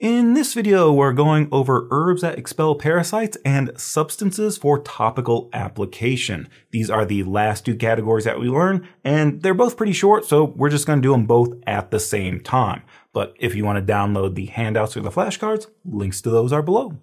[0.00, 6.48] In this video, we're going over herbs that expel parasites and substances for topical application.
[6.70, 10.44] These are the last two categories that we learn, and they're both pretty short, so
[10.44, 12.82] we're just going to do them both at the same time.
[13.12, 16.62] But if you want to download the handouts or the flashcards, links to those are
[16.62, 16.96] below.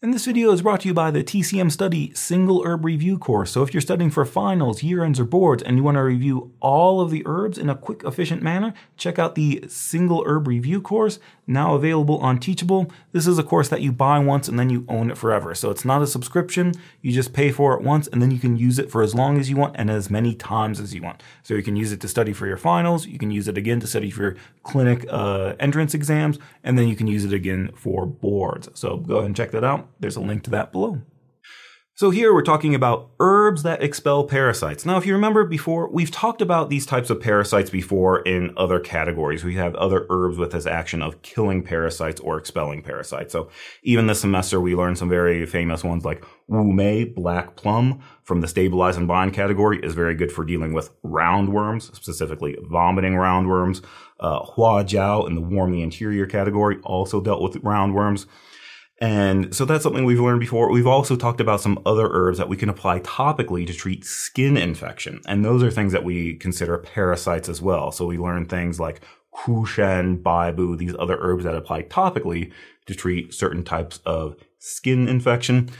[0.00, 3.50] And this video is brought to you by the TCM Study Single Herb Review course.
[3.50, 6.52] So if you're studying for finals, year ends, or boards, and you want to review
[6.60, 10.80] all of the herbs in a quick, efficient manner, check out the Single Herb Review
[10.80, 11.18] course,
[11.48, 12.90] now available on Teachable.
[13.12, 15.54] This is a course that you buy once and then you own it forever.
[15.54, 16.74] So it's not a subscription.
[17.00, 19.38] You just pay for it once and then you can use it for as long
[19.38, 21.22] as you want and as many times as you want.
[21.42, 23.06] So you can use it to study for your finals.
[23.06, 26.88] You can use it again to study for your clinic uh, entrance exams, and then
[26.88, 28.68] you can use it again for boards.
[28.74, 29.88] So go ahead and check that out.
[30.00, 31.00] There's a link to that below.
[31.98, 34.86] So here we're talking about herbs that expel parasites.
[34.86, 38.78] Now, if you remember before, we've talked about these types of parasites before in other
[38.78, 39.42] categories.
[39.42, 43.32] We have other herbs with this action of killing parasites or expelling parasites.
[43.32, 43.48] So
[43.82, 48.42] even this semester, we learned some very famous ones like Wu Mei, black plum from
[48.42, 53.84] the stabilize and bind category is very good for dealing with roundworms, specifically vomiting roundworms.
[54.20, 58.26] Uh, Hua Jiao in the warmy interior category also dealt with roundworms.
[59.00, 60.70] And so that's something we've learned before.
[60.70, 64.56] We've also talked about some other herbs that we can apply topically to treat skin
[64.56, 65.20] infection.
[65.26, 67.92] And those are things that we consider parasites as well.
[67.92, 69.00] So we learn things like
[69.32, 72.52] kushen, baibu, these other herbs that apply topically
[72.86, 75.70] to treat certain types of skin infection.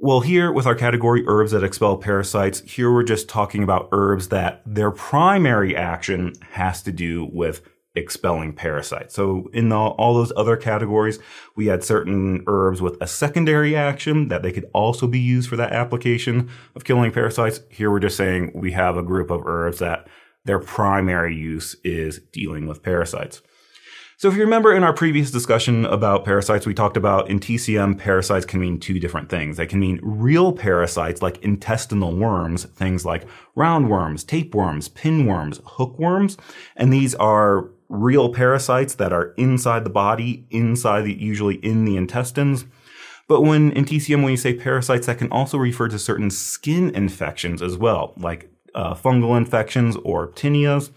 [0.00, 4.28] Well, here with our category herbs that expel parasites, here we're just talking about herbs
[4.28, 7.62] that their primary action has to do with
[7.94, 9.14] expelling parasites.
[9.14, 11.18] So in the, all those other categories,
[11.54, 15.56] we had certain herbs with a secondary action that they could also be used for
[15.56, 17.60] that application of killing parasites.
[17.70, 20.08] Here we're just saying we have a group of herbs that
[20.44, 23.40] their primary use is dealing with parasites.
[24.16, 27.98] So if you remember in our previous discussion about parasites, we talked about in TCM,
[27.98, 29.56] parasites can mean two different things.
[29.56, 33.26] They can mean real parasites like intestinal worms, things like
[33.56, 36.36] roundworms, tapeworms, pinworms, hookworms.
[36.76, 41.96] And these are real parasites that are inside the body, inside the, usually in the
[41.96, 42.64] intestines.
[43.28, 46.94] But when in TCM, when you say parasites, that can also refer to certain skin
[46.94, 50.90] infections as well, like uh, fungal infections or tineas.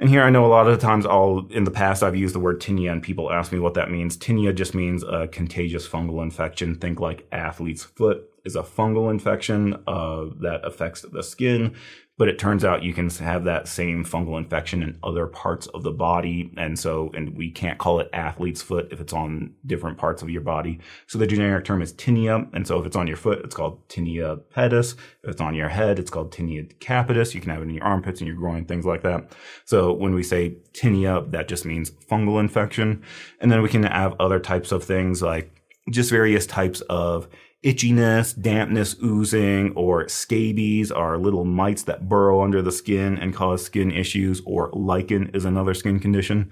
[0.00, 2.34] And here I know a lot of the times I'll, in the past, I've used
[2.34, 4.16] the word tinea and people ask me what that means.
[4.16, 6.76] Tinea just means a contagious fungal infection.
[6.76, 11.74] Think like athlete's foot is a fungal infection uh, that affects the skin.
[12.18, 15.84] But it turns out you can have that same fungal infection in other parts of
[15.84, 16.52] the body.
[16.56, 20.28] And so, and we can't call it athlete's foot if it's on different parts of
[20.28, 20.80] your body.
[21.06, 22.52] So the generic term is tinea.
[22.52, 24.94] And so if it's on your foot, it's called tinea pedis.
[25.22, 27.34] If it's on your head, it's called tinea capitis.
[27.34, 29.32] You can have it in your armpits and your groin, things like that.
[29.64, 33.04] So when we say tinea, that just means fungal infection.
[33.40, 35.52] And then we can have other types of things like
[35.90, 37.28] just various types of
[37.64, 43.64] itchiness, dampness oozing, or scabies are little mites that burrow under the skin and cause
[43.64, 46.50] skin issues, or lichen is another skin condition.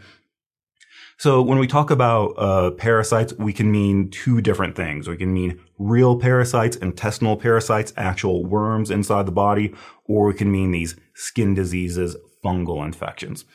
[1.19, 5.09] So when we talk about uh, parasites, we can mean two different things.
[5.09, 9.75] We can mean real parasites, intestinal parasites, actual worms inside the body,
[10.05, 13.47] or we can mean these skin diseases, fungal infections.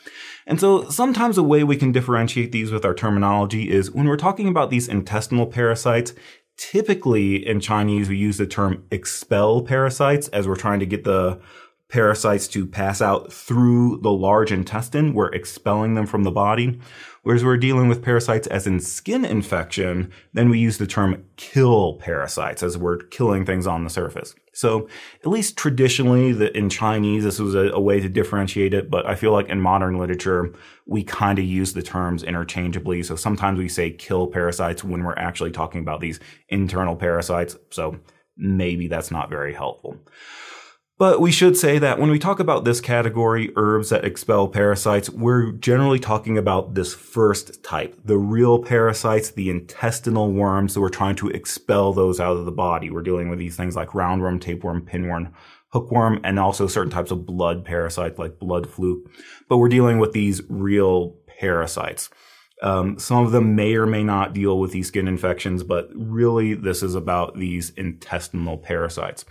[0.47, 4.17] And so sometimes a way we can differentiate these with our terminology is when we're
[4.17, 6.13] talking about these intestinal parasites,
[6.57, 11.41] typically in Chinese, we use the term expel parasites as we're trying to get the
[11.89, 15.13] parasites to pass out through the large intestine.
[15.13, 16.79] We're expelling them from the body.
[17.23, 21.95] Whereas we're dealing with parasites as in skin infection, then we use the term kill
[21.95, 24.33] parasites as we're killing things on the surface.
[24.53, 24.89] So
[25.21, 28.89] at least traditionally the, in Chinese, this was a, a way to differentiate it.
[28.89, 30.53] But I feel like in modern literature,
[30.85, 33.03] we kind of use the terms interchangeably.
[33.03, 36.19] So sometimes we say kill parasites when we're actually talking about these
[36.49, 37.55] internal parasites.
[37.69, 37.99] So
[38.37, 39.97] maybe that's not very helpful.
[41.01, 45.09] But we should say that when we talk about this category, herbs that expel parasites,
[45.09, 50.73] we're generally talking about this first type, the real parasites, the intestinal worms.
[50.73, 52.91] So we're trying to expel those out of the body.
[52.91, 55.33] We're dealing with these things like roundworm, tapeworm, pinworm,
[55.69, 59.09] hookworm, and also certain types of blood parasites like blood fluke.
[59.49, 62.11] But we're dealing with these real parasites.
[62.61, 66.53] Um, some of them may or may not deal with these skin infections, but really
[66.53, 69.25] this is about these intestinal parasites.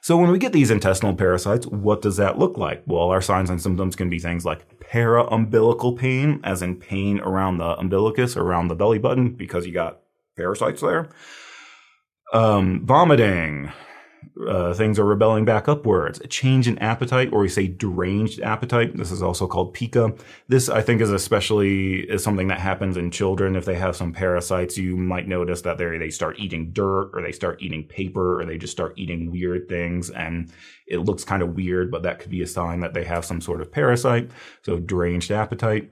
[0.00, 2.84] So when we get these intestinal parasites, what does that look like?
[2.86, 7.58] Well, our signs and symptoms can be things like para-umbilical pain, as in pain around
[7.58, 9.98] the umbilicus, around the belly button, because you got
[10.36, 11.08] parasites there.
[12.32, 13.72] Um, vomiting,
[14.48, 16.20] uh, things are rebelling back upwards.
[16.20, 18.96] A change in appetite, or we say deranged appetite.
[18.96, 20.14] This is also called pica.
[20.48, 23.56] This, I think, is especially is something that happens in children.
[23.56, 27.22] If they have some parasites, you might notice that they they start eating dirt, or
[27.22, 30.52] they start eating paper, or they just start eating weird things, and
[30.86, 33.40] it looks kind of weird, but that could be a sign that they have some
[33.40, 34.30] sort of parasite.
[34.62, 35.90] So deranged appetite,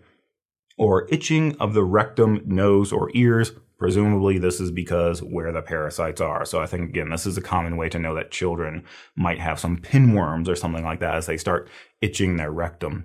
[0.76, 3.52] or itching of the rectum, nose, or ears
[3.84, 6.46] Presumably, this is because where the parasites are.
[6.46, 8.82] So I think, again, this is a common way to know that children
[9.14, 11.68] might have some pinworms or something like that as they start
[12.00, 13.04] itching their rectum.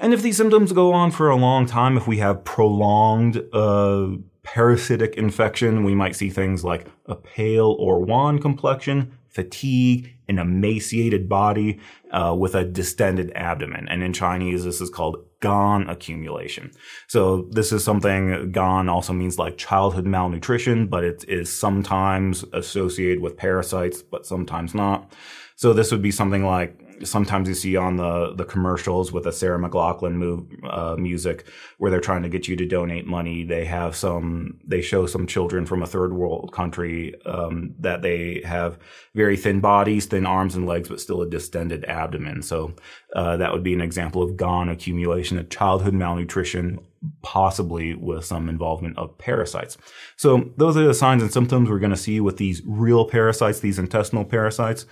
[0.00, 4.08] And if these symptoms go on for a long time, if we have prolonged uh,
[4.42, 11.28] parasitic infection, we might see things like a pale or wan complexion, fatigue, an emaciated
[11.28, 11.80] body
[12.10, 13.88] uh, with a distended abdomen.
[13.88, 16.70] And in Chinese, this is called gan accumulation.
[17.08, 23.20] So this is something gan also means like childhood malnutrition, but it is sometimes associated
[23.20, 25.12] with parasites, but sometimes not.
[25.56, 29.32] So this would be something like sometimes you see on the the commercials with the
[29.32, 31.46] Sarah McLachlan move, uh, music
[31.78, 33.44] where they're trying to get you to donate money.
[33.44, 38.42] They have some they show some children from a third world country um, that they
[38.44, 38.78] have
[39.14, 42.42] very thin bodies, thin arms and legs, but still a distended abdomen.
[42.42, 42.74] So
[43.14, 46.78] uh, that would be an example of gan accumulation, of childhood malnutrition,
[47.22, 49.76] possibly with some involvement of parasites.
[50.16, 53.60] So those are the signs and symptoms we're going to see with these real parasites,
[53.60, 54.86] these intestinal parasites.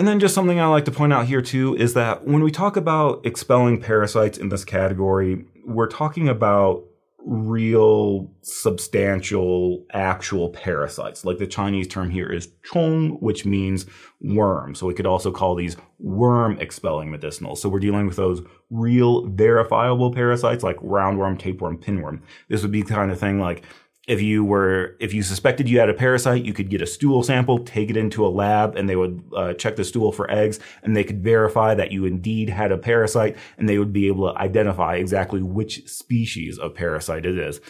[0.00, 2.50] And then just something I like to point out here too is that when we
[2.50, 6.84] talk about expelling parasites in this category, we're talking about
[7.18, 11.26] real substantial actual parasites.
[11.26, 13.84] Like the Chinese term here is chong, which means
[14.22, 14.74] worm.
[14.74, 17.58] So we could also call these worm expelling medicinals.
[17.58, 22.22] So we're dealing with those real verifiable parasites like roundworm, tapeworm, pinworm.
[22.48, 23.64] This would be the kind of thing like
[24.10, 27.22] if you were if you suspected you had a parasite you could get a stool
[27.22, 30.58] sample take it into a lab and they would uh, check the stool for eggs
[30.82, 34.28] and they could verify that you indeed had a parasite and they would be able
[34.28, 37.60] to identify exactly which species of parasite it is.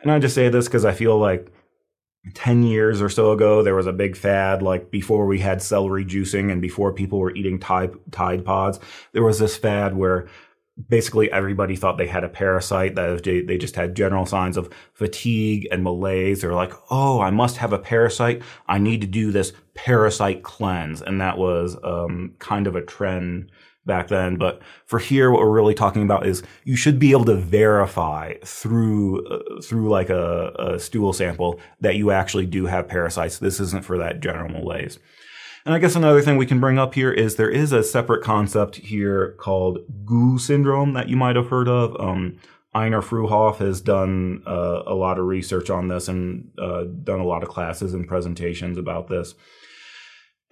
[0.00, 1.52] And i just say this because i feel like
[2.34, 6.04] 10 years or so ago, there was a big fad, like before we had celery
[6.04, 8.78] juicing and before people were eating Tide, Tide Pods,
[9.12, 10.28] there was this fad where
[10.88, 15.68] basically everybody thought they had a parasite that they just had general signs of fatigue
[15.70, 16.40] and malaise.
[16.40, 18.42] They're like oh i must have a parasite.
[18.68, 21.02] I need to do this parasite cleanse.
[21.02, 23.50] And that was um, kind of a trend
[23.86, 24.36] back then.
[24.36, 28.34] But for here what we're really talking about is you should be able to verify
[28.44, 33.38] through uh, through like a, a stool sample that you actually do have parasites.
[33.38, 34.98] This isn't for that general malaise
[35.64, 38.24] and I guess another thing we can bring up here is there is a separate
[38.24, 41.98] concept here called GU syndrome that you might have heard of.
[42.00, 42.38] Um,
[42.74, 47.26] Heiner Fruehauf has done uh, a lot of research on this and uh, done a
[47.26, 49.34] lot of classes and presentations about this.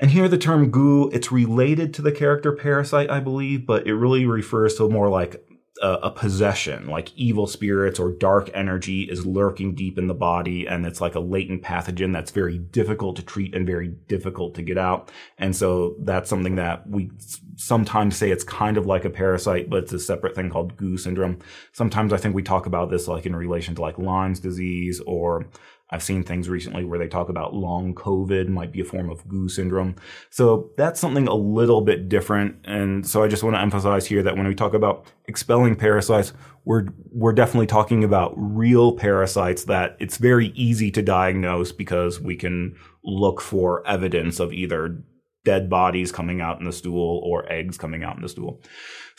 [0.01, 3.95] And here the term GU, it's related to the character parasite, I believe, but it
[3.95, 5.45] really refers to more like
[5.83, 10.67] a, a, possession, like evil spirits or dark energy is lurking deep in the body,
[10.67, 14.63] and it's like a latent pathogen that's very difficult to treat and very difficult to
[14.63, 15.11] get out.
[15.39, 17.11] And so that's something that we
[17.57, 20.97] sometimes say it's kind of like a parasite, but it's a separate thing called GU
[20.97, 21.39] syndrome.
[21.73, 25.47] Sometimes I think we talk about this like in relation to like Lyme's disease or
[25.91, 29.27] I've seen things recently where they talk about long COVID might be a form of
[29.27, 29.97] GU syndrome.
[30.29, 32.57] So that's something a little bit different.
[32.65, 36.35] And so I just want to emphasize here that when we talk about expelling parasites,
[36.67, 42.37] we're, we're definitely talking about real parasites that it's very easy to diagnose because we
[42.37, 45.03] can look for evidence of either
[45.45, 48.61] dead bodies coming out in the stool or eggs coming out in the stool.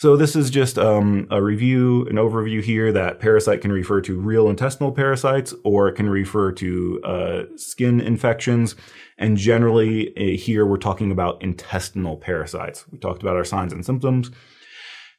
[0.00, 4.18] So this is just um, a review, an overview here that parasite can refer to
[4.18, 8.76] real intestinal parasites or it can refer to uh, skin infections.
[9.18, 12.88] And generally uh, here we're talking about intestinal parasites.
[12.88, 14.30] We talked about our signs and symptoms.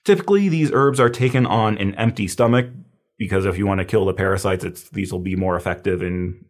[0.03, 2.65] Typically these herbs are taken on an empty stomach
[3.19, 6.43] because if you want to kill the parasites, these will be more effective in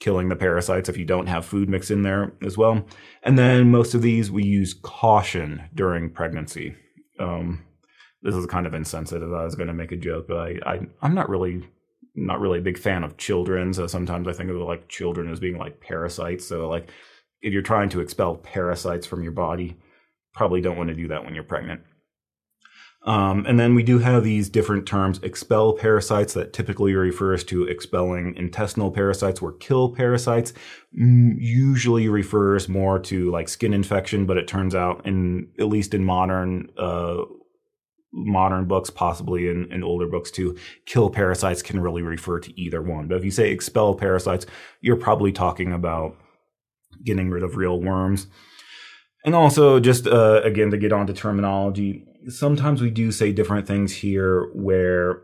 [0.00, 2.84] killing the parasites if you don't have food mixed in there as well.
[3.22, 6.74] And then most of these we use caution during pregnancy.
[7.20, 7.62] Um,
[8.22, 9.32] this is kind of insensitive.
[9.32, 11.62] I was going to make a joke, but I, I I'm not really
[12.14, 13.74] not really a big fan of children.
[13.74, 16.46] So sometimes I think of like children as being like parasites.
[16.46, 16.90] So like
[17.42, 19.76] if you're trying to expel parasites from your body,
[20.34, 21.82] probably don't want to do that when you're pregnant.
[23.06, 27.62] Um, and then we do have these different terms, expel parasites that typically refers to
[27.62, 30.52] expelling intestinal parasites or kill parasites
[30.92, 36.04] usually refers more to like skin infection, but it turns out in, at least in
[36.04, 37.22] modern, uh,
[38.16, 40.56] modern books, possibly in, in older books too,
[40.86, 43.06] kill parasites can really refer to either one.
[43.08, 44.46] But if you say expel parasites,
[44.80, 46.16] you're probably talking about
[47.04, 48.26] getting rid of real worms.
[49.24, 53.92] And also, just uh, again to get onto terminology, sometimes we do say different things
[53.92, 55.22] here where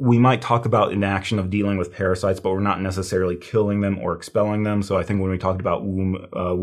[0.00, 3.80] we might talk about an action of dealing with parasites, but we're not necessarily killing
[3.80, 4.80] them or expelling them.
[4.80, 6.54] So I think when we talked about Wu, uh,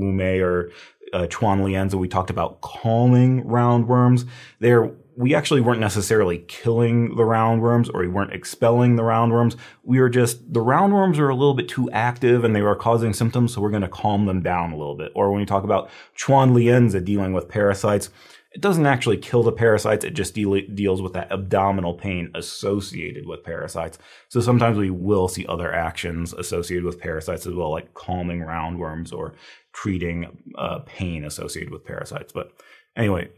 [0.42, 0.70] or
[1.14, 4.28] uh, Chuan Lianzi, we talked about calming roundworms.
[4.60, 9.56] There, we actually weren't necessarily killing the roundworms or we weren't expelling the roundworms.
[9.84, 13.14] We were just, the roundworms are a little bit too active and they were causing
[13.14, 15.12] symptoms, so we're going to calm them down a little bit.
[15.16, 18.10] Or when we talk about Chuan Lianzi dealing with parasites,
[18.56, 20.06] it doesn't actually kill the parasites.
[20.06, 24.00] It just de- deals with that abdominal pain associated with parasites.
[24.30, 29.12] So sometimes we will see other actions associated with parasites as well, like calming roundworms
[29.12, 29.34] or
[29.74, 32.32] treating uh, pain associated with parasites.
[32.32, 32.54] But
[32.96, 33.30] anyway,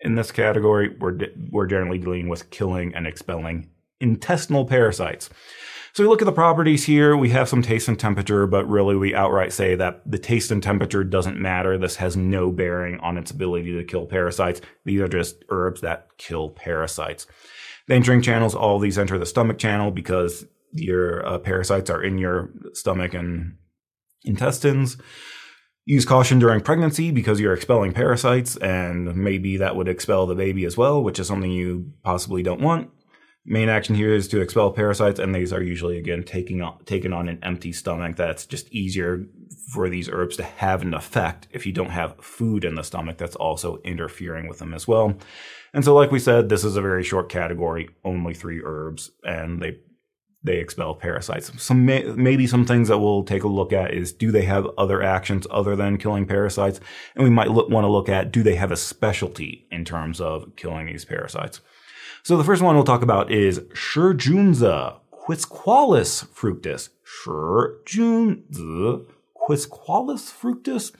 [0.00, 1.18] in this category, we're,
[1.50, 5.30] we're generally dealing with killing and expelling intestinal parasites.
[5.92, 7.16] So we look at the properties here.
[7.16, 10.62] We have some taste and temperature, but really we outright say that the taste and
[10.62, 11.76] temperature doesn't matter.
[11.76, 14.60] This has no bearing on its ability to kill parasites.
[14.84, 17.26] These are just herbs that kill parasites.
[17.88, 22.18] The entering channels, all these enter the stomach channel because your uh, parasites are in
[22.18, 23.56] your stomach and
[24.24, 24.96] intestines.
[25.86, 30.64] Use caution during pregnancy because you're expelling parasites and maybe that would expel the baby
[30.64, 32.90] as well, which is something you possibly don't want.
[33.50, 37.12] Main action here is to expel parasites, and these are usually again taking on, taken
[37.12, 38.14] on an empty stomach.
[38.14, 39.26] That's just easier
[39.72, 43.18] for these herbs to have an effect if you don't have food in the stomach
[43.18, 45.18] that's also interfering with them as well.
[45.74, 49.60] And so, like we said, this is a very short category, only three herbs, and
[49.60, 49.78] they
[50.44, 51.50] they expel parasites.
[51.60, 54.68] Some may, maybe some things that we'll take a look at is do they have
[54.78, 56.78] other actions other than killing parasites,
[57.16, 60.20] and we might look, want to look at do they have a specialty in terms
[60.20, 61.60] of killing these parasites.
[62.22, 66.90] So the first one we'll talk about is Shijunzi quisqualis fructus.
[67.24, 70.92] Shijunzi quisqualis fructus.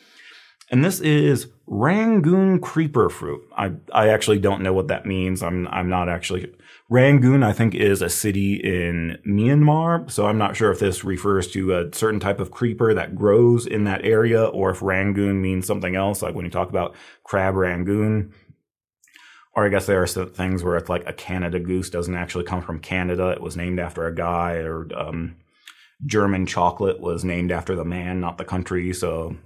[0.71, 3.43] And this is Rangoon creeper fruit.
[3.57, 5.43] I, I actually don't know what that means.
[5.43, 6.53] I'm, I'm not actually,
[6.89, 10.09] Rangoon, I think, is a city in Myanmar.
[10.11, 13.67] So I'm not sure if this refers to a certain type of creeper that grows
[13.67, 16.23] in that area or if Rangoon means something else.
[16.23, 18.33] Like when you talk about crab Rangoon,
[19.55, 22.45] or I guess there are some things where it's like a Canada goose doesn't actually
[22.45, 23.31] come from Canada.
[23.31, 25.37] It was named after a guy, or um,
[26.07, 28.93] German chocolate was named after the man, not the country.
[28.93, 29.37] So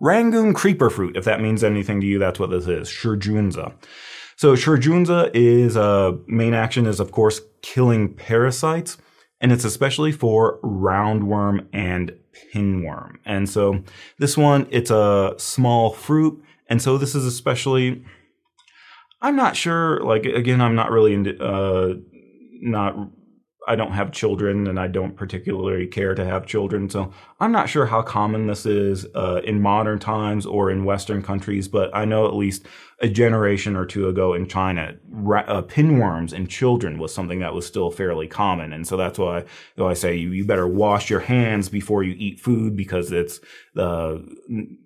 [0.00, 2.88] Rangoon creeper fruit, if that means anything to you, that's what this is.
[2.88, 3.72] Shijunzi.
[4.36, 8.96] So Shijunzi is uh, main action is of course killing parasites,
[9.40, 12.12] and it's especially for roundworm and
[12.54, 13.16] pinworm.
[13.24, 13.82] And so
[14.18, 18.04] this one, it's a small fruit, and so this is especially
[19.20, 20.00] I'm not sure.
[20.00, 21.94] Like again, I'm not really into uh,
[22.60, 22.96] not.
[23.66, 26.88] I don't have children, and I don't particularly care to have children.
[26.88, 31.22] So I'm not sure how common this is uh, in modern times or in Western
[31.22, 31.68] countries.
[31.68, 32.64] But I know at least
[33.00, 37.52] a generation or two ago in China, ra- uh, pinworms in children was something that
[37.52, 39.44] was still fairly common, and so that's why
[39.76, 43.40] you I say you, you better wash your hands before you eat food because it's
[43.74, 44.24] the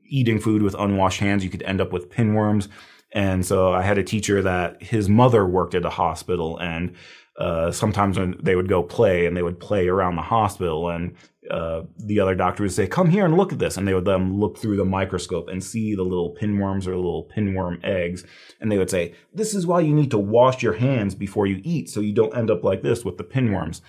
[0.09, 1.45] eating food with unwashed hands.
[1.45, 2.69] You could end up with pinworms
[3.12, 6.95] and so I had a teacher that his mother worked at a hospital and
[7.38, 11.16] uh, sometimes when they would go play and they would play around the hospital and
[11.50, 13.76] uh, the other doctor would say, come here and look at this.
[13.76, 16.95] And they would let them look through the microscope and see the little pinworms or
[16.95, 18.25] little pinworm eggs.
[18.61, 21.61] And they would say, this is why you need to wash your hands before you
[21.64, 23.81] eat so you don't end up like this with the pinworms.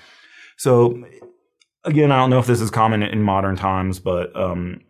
[0.58, 1.04] So
[1.84, 4.82] again, I don't know if this is common in modern times, but um,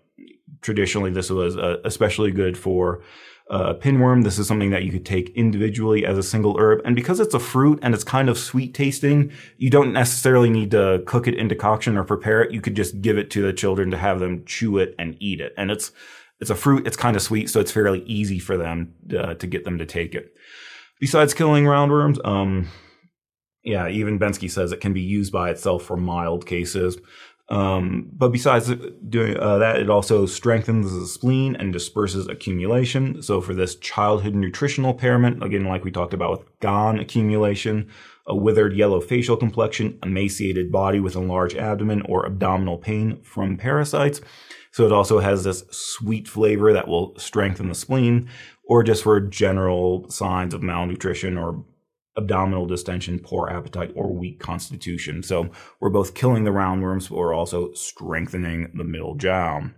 [0.61, 3.01] traditionally this was uh, especially good for
[3.49, 4.23] uh, pinworm.
[4.23, 6.81] This is something that you could take individually as a single herb.
[6.85, 10.71] And because it's a fruit and it's kind of sweet tasting, you don't necessarily need
[10.71, 12.53] to cook it in decoction or prepare it.
[12.53, 15.41] You could just give it to the children to have them chew it and eat
[15.41, 15.53] it.
[15.57, 15.91] And it's,
[16.39, 16.87] it's a fruit.
[16.87, 17.49] It's kind of sweet.
[17.49, 20.33] So it's fairly easy for them uh, to get them to take it.
[20.99, 22.69] Besides killing roundworms, um,
[23.63, 26.97] yeah, even Bensky says it can be used by itself for mild cases.
[27.49, 28.71] Um, but besides
[29.09, 33.21] doing uh, that, it also strengthens the spleen and disperses accumulation.
[33.21, 37.89] So for this childhood nutritional impairment, again, like we talked about with GAN accumulation,
[38.25, 44.21] a withered yellow facial complexion, emaciated body with enlarged abdomen, or abdominal pain from parasites.
[44.71, 48.29] So it also has this sweet flavor that will strengthen the spleen,
[48.63, 51.65] or just for general signs of malnutrition or
[52.15, 55.23] abdominal distension, poor appetite, or weak constitution.
[55.23, 59.73] So we're both killing the roundworms, but we're also strengthening the middle jiao.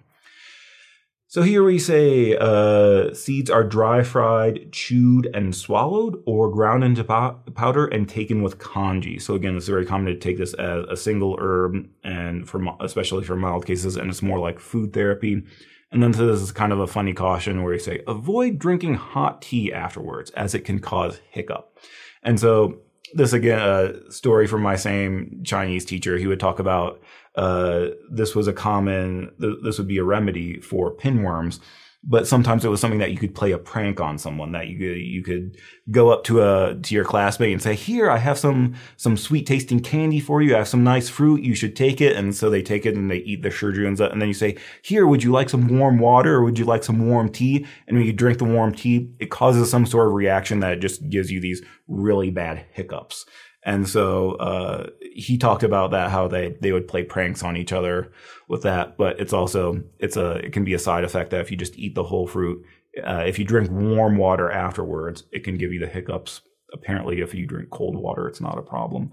[1.27, 7.03] So here we say uh, seeds are dry fried, chewed, and swallowed, or ground into
[7.03, 9.19] powder and taken with congee.
[9.19, 13.25] So again, it's very common to take this as a single herb, and for especially
[13.25, 15.43] for mild cases, and it's more like food therapy.
[15.91, 19.41] And then this is kind of a funny caution where you say, avoid drinking hot
[19.41, 21.77] tea afterwards as it can cause hiccup.
[22.25, 22.79] And so
[23.13, 26.17] this again, a story from my same Chinese teacher.
[26.17, 27.01] He would talk about
[27.35, 31.59] uh, this was a common, this would be a remedy for pinworms
[32.07, 34.77] but sometimes it was something that you could play a prank on someone that you
[34.77, 35.57] could, you could
[35.91, 39.45] go up to a to your classmate and say here i have some some sweet
[39.45, 40.55] tasting candy for you.
[40.55, 41.41] I have some nice fruit.
[41.41, 42.15] You should take it.
[42.15, 45.07] And so they take it and they eat the Shijunzi and then you say here
[45.07, 47.65] would you like some warm water or would you like some warm tea?
[47.87, 51.07] And when you drink the warm tea it causes some sort of reaction that just
[51.09, 53.25] gives you these really bad hiccups.
[53.63, 57.73] And so uh, he talked about that how they they would play pranks on each
[57.73, 58.11] other
[58.47, 58.97] with that.
[58.97, 61.77] But it's also it's a it can be a side effect that if you just
[61.77, 62.63] eat the whole fruit,
[63.05, 66.41] uh, if you drink warm water afterwards, it can give you the hiccups.
[66.73, 69.11] Apparently, if you drink cold water, it's not a problem.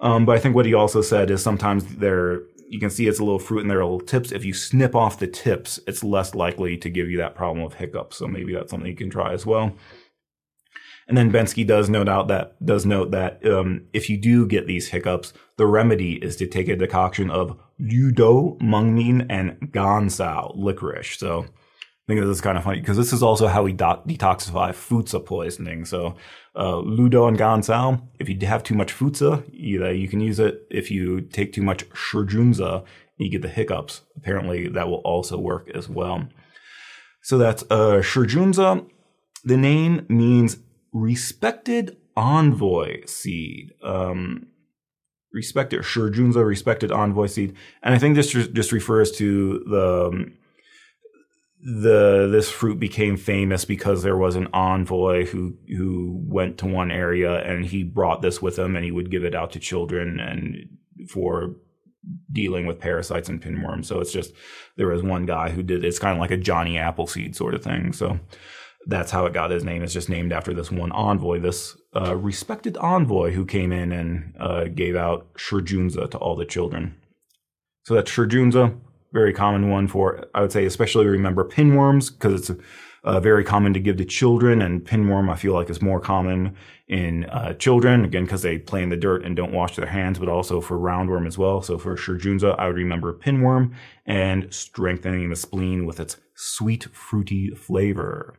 [0.00, 3.20] Um, but I think what he also said is sometimes there you can see it's
[3.20, 4.32] a little fruit and there are little tips.
[4.32, 7.74] If you snip off the tips, it's less likely to give you that problem of
[7.74, 8.16] hiccups.
[8.16, 9.72] So maybe that's something you can try as well.
[11.08, 14.66] And then Bensky does note out that does note that um, if you do get
[14.66, 21.18] these hiccups, the remedy is to take a decoction of Ludo, Mengmin, and Gancao licorice.
[21.18, 24.02] So I think this is kind of funny because this is also how we do-
[24.06, 25.84] detoxify Fuzi poisoning.
[25.84, 26.16] So
[26.54, 30.66] uh, Ludo and Gancao, if you have too much Fuzi, either you can use it
[30.70, 32.84] if you take too much Shijunzi,
[33.18, 34.02] you get the hiccups.
[34.16, 36.28] Apparently, that will also work as well.
[37.22, 38.02] So that's uh.
[39.44, 40.58] The name means
[40.92, 43.72] respected envoy seed.
[43.82, 44.48] Um,
[45.32, 46.10] respected sure.
[46.10, 50.32] Shurjunza respected envoy seed, and I think this just refers to the um,
[51.66, 56.90] the this fruit became famous because there was an envoy who who went to one
[56.90, 60.20] area and he brought this with him and he would give it out to children
[60.20, 60.68] and
[61.08, 61.56] for
[62.30, 63.86] dealing with parasites and pinworms.
[63.86, 64.32] So it's just
[64.76, 67.64] there was one guy who did it's kind of like a Johnny Appleseed sort of
[67.64, 67.92] thing.
[67.92, 68.20] So
[68.86, 69.82] that's how it got his name.
[69.82, 74.34] It's just named after this one envoy, this uh, respected envoy who came in and
[74.38, 76.96] uh, gave out Shijunzi to all the children.
[77.84, 78.78] So that's Shijunzi,
[79.12, 82.60] very common one for, I would say, especially remember pinworms because it's
[83.04, 86.56] uh, very common to give to children, and pinworm I feel like is more common
[86.88, 90.18] in uh, children again because they play in the dirt and don't wash their hands,
[90.18, 91.62] but also for roundworm as well.
[91.62, 97.50] So for Shijunzi, I would remember pinworm and strengthening the spleen with its sweet fruity
[97.50, 98.38] flavor.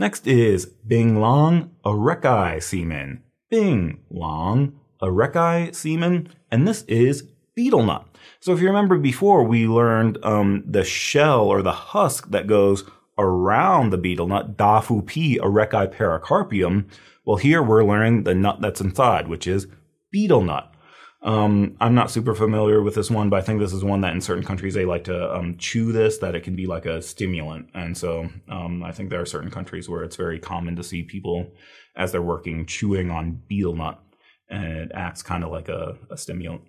[0.00, 3.24] Next is Bing Long Arecae semen.
[3.50, 6.28] Bing Long Arecae semen.
[6.52, 7.22] And this is
[7.56, 8.06] betel nut.
[8.38, 12.88] So if you remember before, we learned um, the shell or the husk that goes
[13.18, 16.84] around the betel nut, Dafu Pi Arecae pericarpium.
[17.24, 19.66] Well, here we're learning the nut that's inside, which is
[20.12, 20.72] betel nut.
[21.20, 24.14] Um, I'm not super familiar with this one, but I think this is one that
[24.14, 27.02] in certain countries they like to um, chew this, that it can be like a
[27.02, 27.70] stimulant.
[27.74, 31.02] And so um, I think there are certain countries where it's very common to see
[31.02, 31.50] people
[31.96, 34.00] as they're working chewing on betel nut,
[34.48, 36.62] and it acts kind of like a, a stimulant.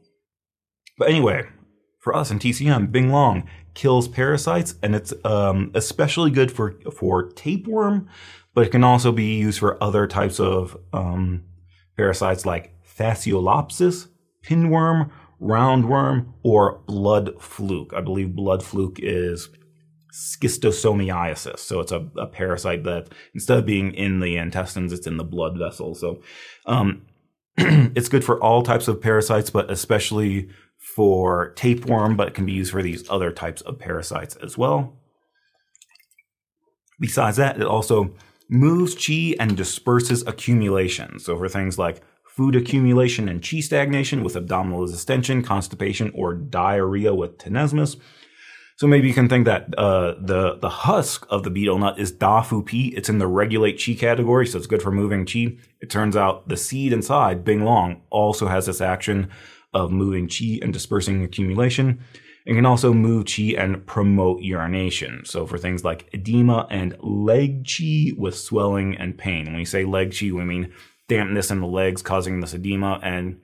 [0.98, 1.44] But anyway,
[2.00, 7.30] for us in TCM, Bing Long kills parasites, and it's um, especially good for for
[7.34, 8.10] tapeworm,
[8.56, 11.44] but it can also be used for other types of um,
[11.96, 14.08] parasites like Fasciolopsis,
[14.43, 15.10] pinworm,
[15.41, 17.93] roundworm, or blood fluke.
[17.95, 19.49] I believe blood fluke is
[20.13, 21.60] schistosomiasis.
[21.60, 25.23] So it's a, a, parasite that instead of being in the intestines, it's in the
[25.23, 25.99] blood vessels.
[25.99, 26.21] So
[26.65, 27.04] um,
[27.58, 30.49] it's good for all types of parasites, but especially
[30.95, 34.97] for tapeworm, but it can be used for these other types of parasites as well.
[36.99, 38.13] Besides that, it also
[38.49, 41.19] moves qi and disperses accumulation.
[41.19, 42.02] So for things like
[42.39, 47.97] food accumulation and qi stagnation with abdominal distension, constipation, or diarrhea with tenesmus.
[48.78, 52.13] So maybe you can think that uh, the the husk of the betel nut is
[52.13, 52.95] dafu pi.
[52.95, 55.60] It's in the regulate qi category, so it's good for moving qi.
[55.82, 59.30] It turns out the seed inside, Bing Long, also has this action
[59.73, 61.99] of moving qi and dispersing accumulation.
[62.45, 65.25] It can also move qi and promote urination.
[65.25, 69.43] So for things like edema and leg qi with swelling and pain.
[69.47, 70.71] When we say leg qi, we mean
[71.10, 73.02] dampness in the legs causing this edema.
[73.04, 73.41] And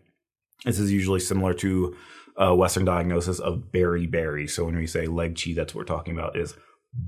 [0.63, 1.97] this is usually similar to
[2.37, 4.49] a Western diagnosis of beriberi.
[4.49, 6.55] So when we say leg chi, that's what we're talking about is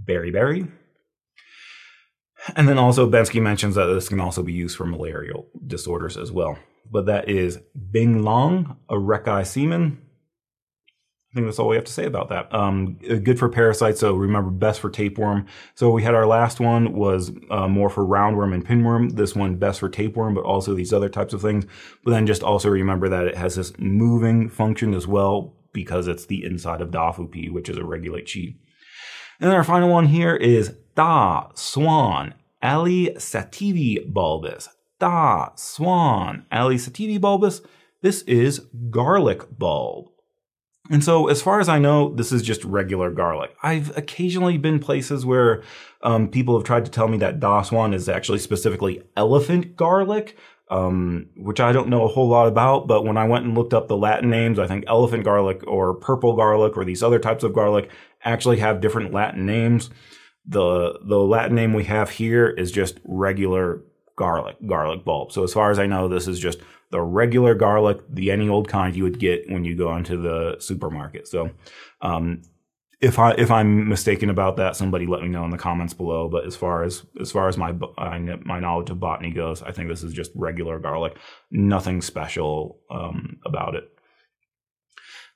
[0.05, 0.69] beriberi.
[2.55, 6.31] And then also Bensky mentions that this can also be used for malarial disorders as
[6.31, 6.57] well.
[6.89, 7.59] But that is
[7.91, 10.01] Bing Long, Arecae semen,
[11.37, 12.51] think that's all we have to say about that.
[12.53, 13.99] Um, uh, good for parasites.
[13.99, 15.45] So remember, best for tapeworm.
[15.75, 19.15] So we had our last one was uh, more for roundworm and pinworm.
[19.15, 21.65] This one best for tapeworm, but also these other types of things.
[22.03, 26.25] But then just also remember that it has this moving function as well because it's
[26.25, 28.55] the inside of Dafupi, which is a regulate chi.
[29.39, 34.69] And then our final one here is Da Suan Allii sativa bulbus.
[34.99, 37.63] Da Suan Allii sativa bulbus.
[38.01, 40.09] This is garlic bulb.
[40.89, 43.55] And so, as far as I know, this is just regular garlic.
[43.61, 45.63] I've occasionally been places where
[46.01, 50.37] um, people have tried to tell me that Da Suan is actually specifically elephant garlic,
[50.69, 52.87] um, which I don't know a whole lot about.
[52.87, 55.93] But when I went and looked up the Latin names, I think elephant garlic or
[55.93, 57.89] purple garlic or these other types of garlic
[58.23, 59.89] actually have different Latin names.
[60.45, 63.83] The the Latin name we have here is just regular
[64.17, 65.31] garlic, garlic bulb.
[65.31, 66.59] So as far as I know, this is just
[66.91, 70.57] the regular garlic, the any old kind you would get when you go into the
[70.59, 71.27] supermarket.
[71.27, 71.51] So,
[72.01, 72.41] um,
[72.99, 76.27] if I if I'm mistaken about that, somebody let me know in the comments below.
[76.27, 79.87] But as far as as far as my my knowledge of botany goes, I think
[79.87, 81.15] this is just regular garlic,
[81.51, 83.96] nothing special um, about it.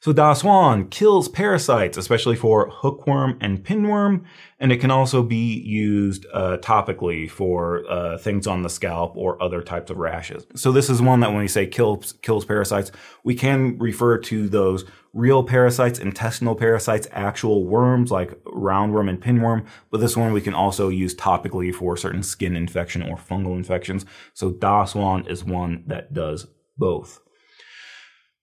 [0.04, 4.26] So Da Suan kills parasites, especially for hookworm and pinworm,
[4.60, 9.42] and it can also be used uh, topically for uh, things on the scalp or
[9.44, 10.48] other types of rashes.
[10.56, 12.92] So this is one that when we say kills kills parasites,
[13.24, 19.68] we can refer to those real parasites, intestinal parasites, actual worms like roundworm and pinworm.
[19.92, 24.08] But this one we can also use topically for certain skin infection or fungal infections.
[24.34, 27.20] So Da Suan is one that does both.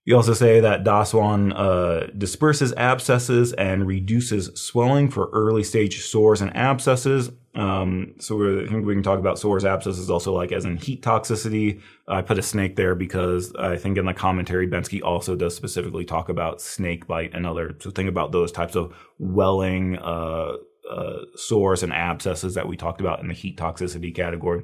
[0.09, 6.41] You also say that Dasuan uh, disperses abscesses and reduces swelling for early stage sores
[6.41, 7.31] and abscesses.
[7.55, 11.03] Um, so I think we can talk about sores, abscesses also like as in heat
[11.03, 11.83] toxicity.
[12.07, 16.07] I put a snake there because I think in the commentary, Bensky also does specifically
[16.07, 17.77] talk about snake bite and other.
[17.79, 20.53] So think about those types of welling, uh,
[20.91, 24.61] uh, sores and abscesses that we talked about in the heat toxicity category.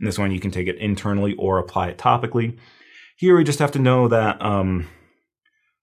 [0.00, 2.58] In this one, you can take it internally or apply it topically.
[3.18, 4.86] Here we just have to know that, um,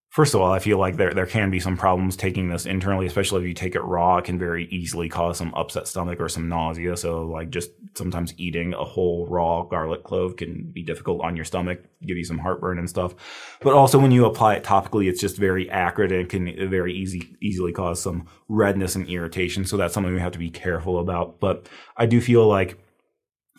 [0.08, 3.08] first of all, I feel like there, there can be some problems taking this internally,
[3.08, 4.16] especially if you take it raw.
[4.16, 6.96] It can very easily cause some upset stomach or some nausea.
[6.96, 11.44] So, like, just sometimes eating a whole raw garlic clove can be difficult on your
[11.44, 13.14] stomach, give you some heartburn and stuff.
[13.60, 17.36] But also, when you apply it topically, it's just very acrid and can very easy,
[17.42, 19.66] easily cause some redness and irritation.
[19.66, 21.42] So, that's something we have to be careful about.
[21.42, 21.68] But
[21.98, 22.80] I do feel like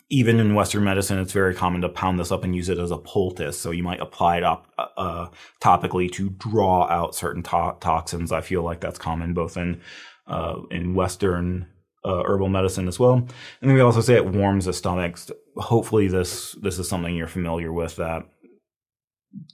[0.09, 2.91] even in Western medicine, it's very common to pound this up and use it as
[2.91, 3.59] a poultice.
[3.59, 4.67] So you might apply it up
[4.97, 5.27] uh,
[5.61, 8.31] topically to draw out certain to- toxins.
[8.31, 9.81] I feel like that's common both in
[10.27, 11.67] uh, in Western
[12.05, 13.15] uh, herbal medicine as well.
[13.15, 13.29] And
[13.61, 15.17] then we also say it warms the stomach.
[15.57, 17.97] Hopefully, this this is something you're familiar with.
[17.97, 18.23] That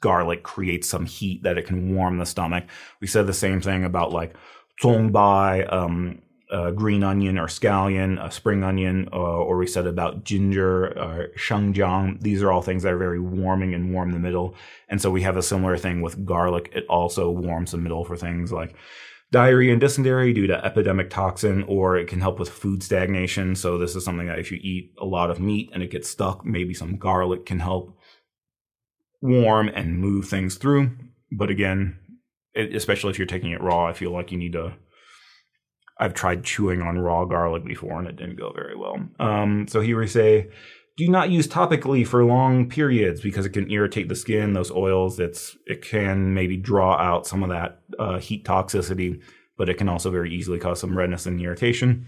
[0.01, 2.65] garlic creates some heat that it can warm the stomach.
[3.01, 4.35] We said the same thing about like
[4.81, 6.21] congbai, um,
[6.53, 11.23] uh, green onion or scallion, a spring onion, uh, or we said about ginger, uh,
[11.35, 12.21] shengjiang.
[12.21, 14.55] These are all things that are very warming and warm the middle.
[14.87, 16.71] And so we have a similar thing with garlic.
[16.75, 18.75] It also warms the middle for things like
[19.31, 23.55] diarrhea and dysentery due to epidemic toxin, or it can help with food stagnation.
[23.55, 26.07] So this is something that if you eat a lot of meat and it gets
[26.07, 27.97] stuck, maybe some garlic can help
[29.21, 30.91] warm and move things through.
[31.31, 31.97] But again,
[32.53, 34.73] it, especially if you're taking it raw, I feel like you need to
[35.99, 38.97] I've tried chewing on raw garlic before and it didn't go very well.
[39.19, 40.49] Um, so here we say,
[40.95, 44.53] do not use topically for long periods because it can irritate the skin.
[44.53, 49.21] Those oils, it's it can maybe draw out some of that uh, heat toxicity,
[49.57, 52.05] but it can also very easily cause some redness and irritation.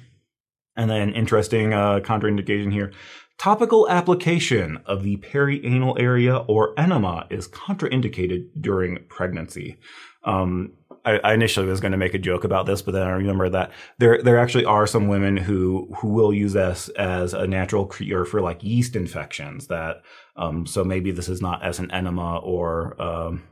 [0.77, 2.91] And then interesting uh, contraindication here:
[3.39, 9.77] topical application of the perianal area or enema is contraindicated during pregnancy.
[10.25, 10.73] Um,
[11.05, 13.49] I, I initially was going to make a joke about this, but then I remember
[13.49, 17.85] that there there actually are some women who who will use this as a natural
[17.85, 19.67] cure for like yeast infections.
[19.67, 20.01] That
[20.35, 23.43] um, so maybe this is not as an enema or um,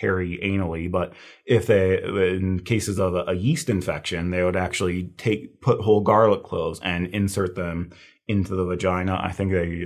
[0.00, 1.12] perianally, but
[1.46, 6.00] if they in cases of a, a yeast infection, they would actually take put whole
[6.00, 7.90] garlic cloves and insert them
[8.26, 9.20] into the vagina.
[9.22, 9.84] I think they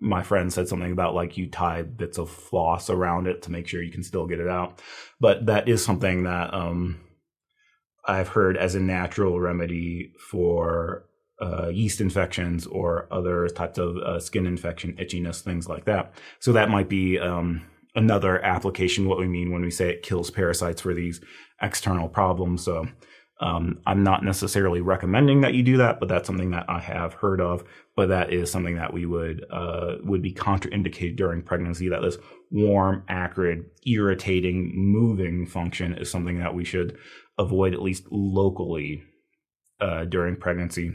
[0.00, 3.66] my friend said something about like you tie bits of floss around it to make
[3.66, 4.80] sure you can still get it out.
[5.20, 7.00] But that is something that um,
[8.04, 11.04] I've heard as a natural remedy for
[11.40, 16.14] uh, yeast infections or other types of uh, skin infection, itchiness, things like that.
[16.40, 17.62] So that might be um,
[17.94, 19.08] another application.
[19.08, 21.20] What we mean when we say it kills parasites for these
[21.60, 22.64] external problems.
[22.64, 22.88] So
[23.38, 27.14] um, I'm not necessarily recommending that you do that, but that's something that I have
[27.14, 27.64] heard of.
[27.94, 31.88] But that is something that we would uh, would be contraindicated during pregnancy.
[31.88, 32.16] That this
[32.50, 36.96] warm, acrid, irritating, moving function is something that we should
[37.38, 39.02] avoid at least locally
[39.80, 40.92] uh, during pregnancy.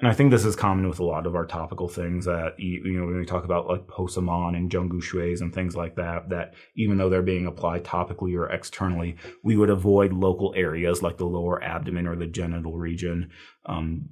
[0.00, 2.82] And I think this is common with a lot of our topical things that you
[2.98, 5.76] know when we talk about like Po Sum On and Zheng Gu Shuis and things
[5.76, 10.52] like that that even though they're being applied topically or externally, we would avoid local
[10.56, 13.30] areas like the lower abdomen or the genital region,
[13.66, 14.08] um,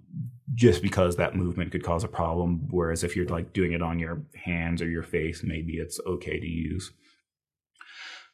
[0.55, 2.69] just because that movement could cause a problem.
[2.71, 6.39] Whereas if you're like doing it on your hands or your face, maybe it's okay
[6.39, 6.93] to use.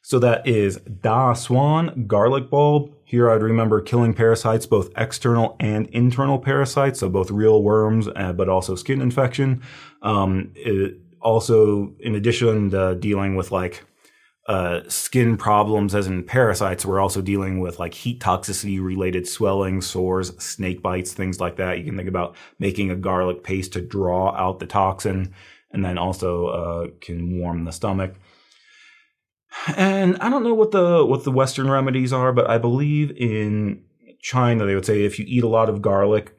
[0.03, 2.93] So that is Da Suan garlic bulb.
[3.09, 8.33] Here I'd remember killing parasites, both external and internal parasites, so both real worms, uh,
[8.33, 9.63] but also skin infection.
[10.03, 10.53] Um,
[11.19, 13.83] also, in addition to dealing with like
[14.47, 19.81] uh, skin problems, as in parasites, we're also dealing with like heat toxicity related swelling,
[19.81, 21.79] sores, snake bites, things like that.
[21.79, 25.33] You can think about making a garlic paste to draw out the toxin
[25.71, 28.13] and then also uh, can warm the stomach.
[29.75, 33.83] And I don't know what the what the Western remedies are, but I believe in
[34.21, 36.35] China they would say if you eat a lot of garlic.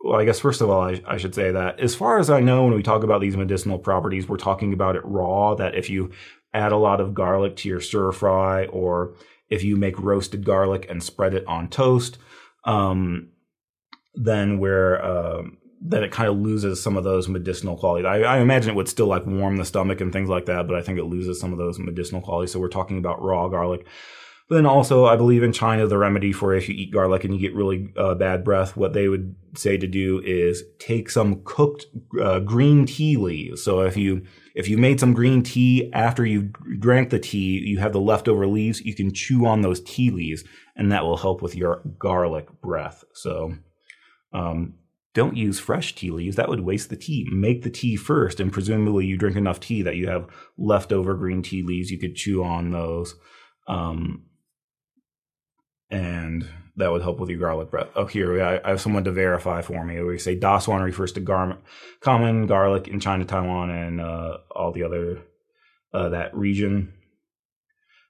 [0.00, 2.40] Well, I guess first of all, I, I should say that as far as I
[2.40, 5.54] know, when we talk about these medicinal properties, we're talking about it raw.
[5.54, 6.10] That if you
[6.52, 9.14] add a lot of garlic to your stir fry, or
[9.48, 12.18] if you make roasted garlic and spread it on toast,
[12.64, 13.28] um,
[14.14, 18.06] then we're um, then it kind of loses some of those medicinal qualities.
[18.06, 20.76] I, I, imagine it would still like warm the stomach and things like that, but
[20.76, 22.52] I think it loses some of those medicinal qualities.
[22.52, 23.84] So we're talking about raw garlic.
[24.48, 27.34] But then also, I believe in China, the remedy for if you eat garlic and
[27.34, 31.42] you get really uh, bad breath, what they would say to do is take some
[31.44, 31.86] cooked
[32.20, 33.64] uh, green tea leaves.
[33.64, 37.78] So if you if you made some green tea after you drank the tea, you
[37.78, 40.44] have the leftover leaves, you can chew on those tea leaves,
[40.76, 43.04] and that will help with your garlic breath.
[43.14, 43.54] So
[44.34, 44.74] um,
[45.14, 46.36] don't use fresh tea leaves.
[46.36, 47.28] That would waste the tea.
[47.30, 51.42] Make the tea first, and presumably you drink enough tea that you have leftover green
[51.42, 51.90] tea leaves.
[51.90, 53.14] You could chew on those,
[53.68, 54.24] um,
[55.90, 57.88] and that would help with your garlic breath.
[57.94, 60.02] Oh, here I, have someone to verify for me.
[60.02, 61.58] We say Dasuan refers to gar-
[62.00, 65.22] common garlic in China, Taiwan, and uh, all the other
[65.92, 66.94] uh, that region.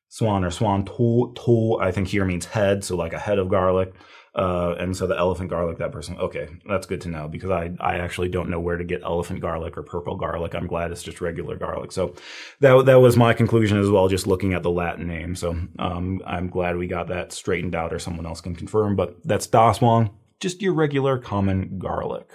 [0.09, 3.49] Swan or swan to, to I think here means head, so like a head of
[3.49, 3.95] garlic.
[4.35, 7.71] Uh, and so the elephant garlic, that person, okay, that's good to know because I,
[7.81, 10.55] I actually don't know where to get elephant garlic or purple garlic.
[10.55, 11.93] I'm glad it's just regular garlic.
[11.93, 12.15] So
[12.61, 15.37] that, that was my conclusion as well, just looking at the Latin name.
[15.37, 19.19] So, um, I'm glad we got that straightened out or someone else can confirm, but
[19.23, 22.31] that's Dasuan, just your regular common garlic.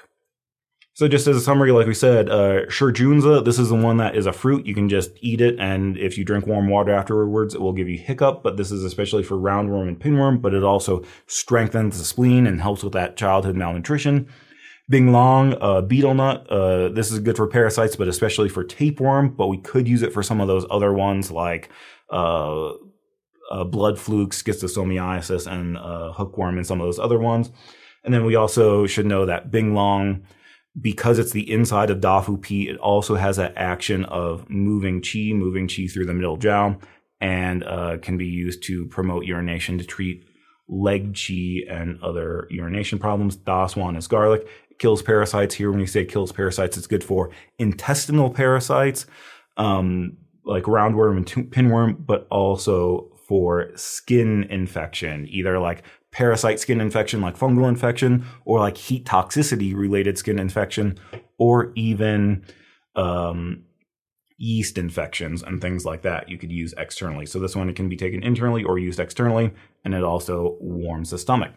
[0.98, 4.16] So just as a summary, like we said, uh, Shijunzi, this is the one that
[4.16, 4.66] is a fruit.
[4.66, 7.88] You can just eat it, and if you drink warm water afterwards, it will give
[7.88, 8.42] you hiccup.
[8.42, 12.60] But this is especially for roundworm and pinworm, but it also strengthens the spleen and
[12.60, 14.28] helps with that childhood malnutrition.
[14.92, 19.50] Binglong, uh, betel nut, uh, this is good for parasites, but especially for tapeworm, but
[19.50, 21.70] we could use it for some of those other ones like,
[22.12, 22.72] uh,
[23.52, 27.52] uh blood fluke, schistosomiasis, and uh, hookworm, and some of those other ones.
[28.04, 30.24] And then we also should know that Binglong,
[30.80, 35.34] because it's the inside of Dafu Pi, it also has that action of moving qi,
[35.34, 36.80] moving qi through the middle jiao,
[37.20, 40.24] and uh, can be used to promote urination to treat
[40.68, 43.38] leg qi and other urination problems.
[43.38, 44.48] Dasuan is garlic.
[44.70, 45.56] It kills parasites.
[45.56, 49.08] Here, when you say kills parasites, it's good for intestinal parasites,
[49.56, 55.84] um, like roundworm and pinworm, but also for skin infection, either like
[56.18, 60.98] parasite skin infection like fungal infection or like heat toxicity related skin infection
[61.38, 62.44] or even
[62.96, 63.64] um,
[64.40, 67.28] yeast infections and things like that you could use externally.
[67.28, 69.54] So this one it can be taken internally or used externally
[69.86, 71.52] and it also warms the stomach.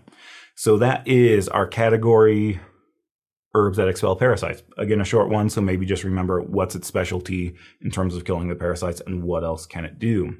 [0.56, 2.60] So that is our category
[3.54, 4.62] herbs that expel parasites.
[4.76, 8.48] Again, a short one, so maybe just remember what's its specialty in terms of killing
[8.48, 10.36] the parasites and what else can it do.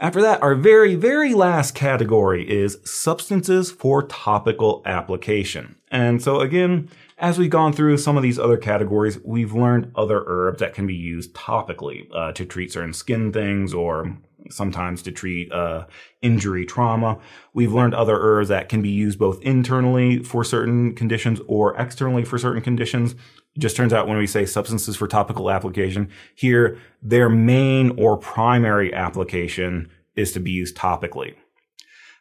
[0.00, 5.76] After that, our very, very last category is substances for topical application.
[5.90, 10.24] And so again, as we've gone through some of these other categories, we've learned other
[10.26, 14.16] herbs that can be used topically uh, to treat certain skin things or
[14.48, 15.86] sometimes to treat uh,
[16.22, 17.18] injury trauma.
[17.52, 22.24] We've learned other herbs that can be used both internally for certain conditions or externally
[22.24, 23.12] for certain conditions.
[23.12, 28.16] It just turns out when we say substances for topical application, here their main or
[28.16, 31.34] primary application is to be used topically.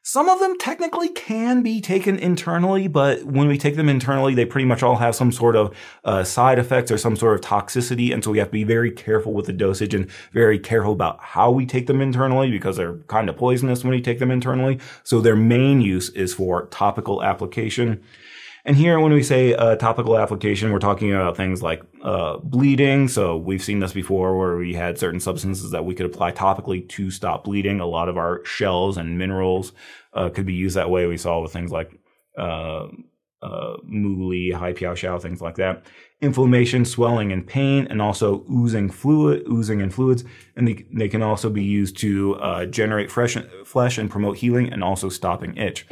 [0.01, 4.45] Some of them technically can be taken internally, but when we take them internally, they
[4.45, 8.13] pretty much all have some sort of uh, side effects or some sort of toxicity.
[8.13, 11.19] And so we have to be very careful with the dosage and very careful about
[11.19, 14.79] how we take them internally because they're kind of poisonous when we take them internally.
[15.03, 18.01] So their main use is for topical application.
[18.69, 23.07] And here, when we say a topical application, we're talking about things like uh, bleeding.
[23.07, 26.87] So we've seen this before where we had certain substances that we could apply topically
[26.89, 27.79] to stop bleeding.
[27.79, 29.71] A lot of our shells and minerals
[30.13, 31.07] uh, could be used that way.
[31.07, 31.99] We saw with things like
[32.37, 32.89] uh,
[33.41, 35.83] uh, piao xiao, things like that.
[36.21, 40.25] Inflammation, swelling, and pain, and also oozing fluid, oozing and fluids.
[40.55, 44.71] And they, they can also be used to uh, generate fresh flesh and promote healing,
[44.71, 45.87] and also stopping itch.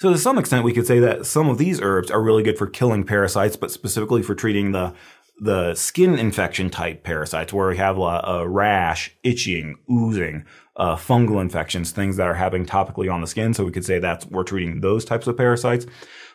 [0.00, 2.56] So to some extent, we could say that some of these herbs are really good
[2.56, 4.94] for killing parasites, but specifically for treating the
[5.42, 10.44] the skin infection type parasites, where we have a, a rash, itching, oozing,
[10.76, 13.52] uh, fungal infections, things that are happening topically on the skin.
[13.52, 15.84] So we could say that's we're treating those types of parasites.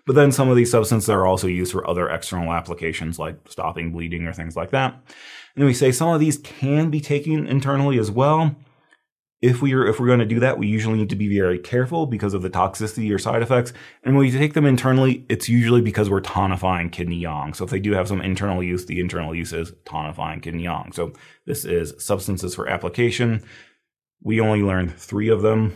[0.06, 3.92] But then some of these substances are also used for other external applications like stopping
[3.92, 4.94] bleeding or things like that.
[4.94, 8.56] And then we say some of these can be taken internally as well.
[9.46, 11.60] If we are if we're going to do that, we usually need to be very
[11.60, 13.74] careful because of the toxicity or side effects.
[14.04, 17.54] And when we take them internally, it's usually because we're tonifying kidney yang.
[17.54, 20.94] So if they do have some internal use, the internal use is tonifying kidney yang.
[20.94, 21.14] So
[21.46, 23.44] this is substances for application.
[24.24, 25.76] We only learned three of them.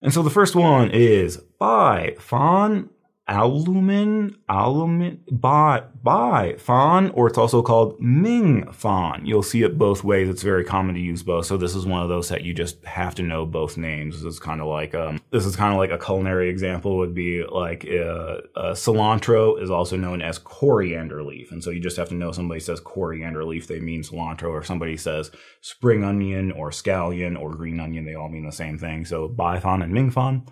[0.00, 2.90] And so the first one is Bai Fan
[3.28, 9.26] alumin, alumin, Bai, Bai Fan, or it's also called Ming Fan.
[9.26, 10.28] You'll see it both ways.
[10.28, 11.44] It's very common to use both.
[11.46, 14.22] So this is one of those that you just have to know both names.
[14.22, 17.14] This is kind of like, um, this is kind of like a culinary example would
[17.14, 21.52] be like, uh, uh, cilantro is also known as coriander leaf.
[21.52, 24.62] And so you just have to know somebody says coriander leaf, they mean cilantro, or
[24.62, 29.04] somebody says spring onion or scallion or green onion, they all mean the same thing.
[29.04, 30.46] So Fan and Ming Fan,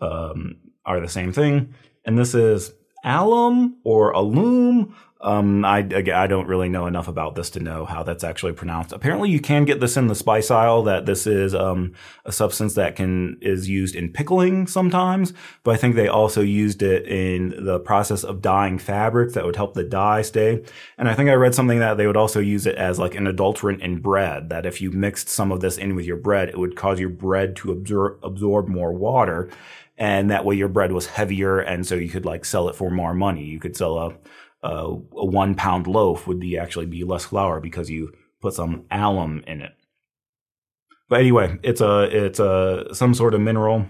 [0.00, 2.72] um, are the same thing and this is
[3.04, 4.94] alum or alum.
[5.22, 8.92] Um, I, I don't really know enough about this to know how that's actually pronounced.
[8.92, 10.82] Apparently, you can get this in the spice aisle.
[10.84, 11.92] That this is um,
[12.24, 16.82] a substance that can is used in pickling sometimes, but I think they also used
[16.82, 20.64] it in the process of dyeing fabrics that would help the dye stay.
[20.96, 23.26] And I think I read something that they would also use it as like an
[23.26, 24.48] adulterant in bread.
[24.48, 27.10] That if you mixed some of this in with your bread, it would cause your
[27.10, 29.50] bread to absorb absorb more water
[29.98, 32.90] and that way your bread was heavier and so you could like sell it for
[32.90, 34.14] more money you could sell a,
[34.62, 38.84] a, a one pound loaf would be actually be less flour because you put some
[38.90, 39.72] alum in it
[41.08, 43.86] but anyway it's a it's a some sort of mineral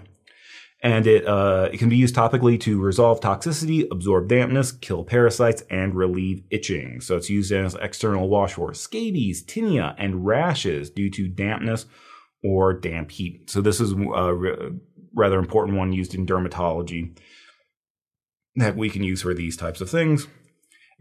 [0.81, 5.61] and it uh, it can be used topically to resolve toxicity, absorb dampness, kill parasites,
[5.69, 7.01] and relieve itching.
[7.01, 11.85] So it's used as external wash for scabies, tinea, and rashes due to dampness
[12.43, 13.49] or damp heat.
[13.49, 14.33] So this is uh,
[15.13, 17.17] rather important one used in dermatology
[18.55, 20.27] that we can use for these types of things.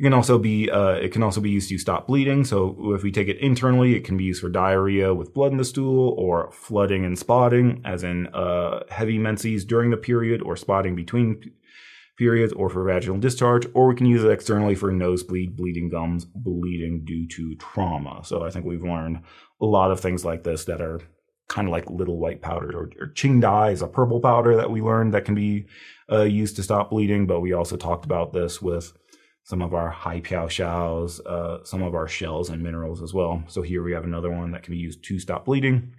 [0.01, 2.43] It can also be uh, it can also be used to stop bleeding.
[2.47, 5.59] So if we take it internally, it can be used for diarrhea with blood in
[5.59, 10.57] the stool, or flooding and spotting, as in uh, heavy menses during the period, or
[10.57, 11.53] spotting between
[12.17, 13.67] periods, or for vaginal discharge.
[13.75, 18.23] Or we can use it externally for nosebleed, bleeding gums, bleeding due to trauma.
[18.25, 19.21] So I think we've learned
[19.61, 21.03] a lot of things like this that are
[21.49, 24.71] kind of like little white powder or, or Qing Dai is a purple powder that
[24.71, 25.67] we learned that can be
[26.11, 27.27] uh, used to stop bleeding.
[27.27, 28.95] But we also talked about this with
[29.51, 33.43] some of our hai piao xiaos, uh, some of our shells and minerals as well.
[33.49, 35.93] So here we have another one that can be used to stop bleeding.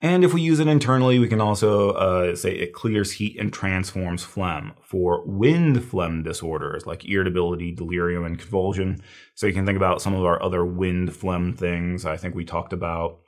[0.00, 3.52] And if we use it internally, we can also uh, say it clears heat and
[3.52, 9.00] transforms phlegm for wind phlegm disorders like irritability, delirium, and convulsion.
[9.34, 12.06] So you can think about some of our other wind phlegm things.
[12.06, 13.18] I think we talked about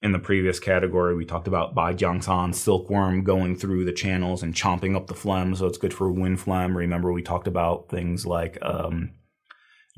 [0.00, 4.94] in the previous category, we talked about Baijiangcan silkworm going through the channels and chomping
[4.94, 6.76] up the phlegm, so it's good for wind phlegm.
[6.76, 9.10] Remember, we talked about things like um,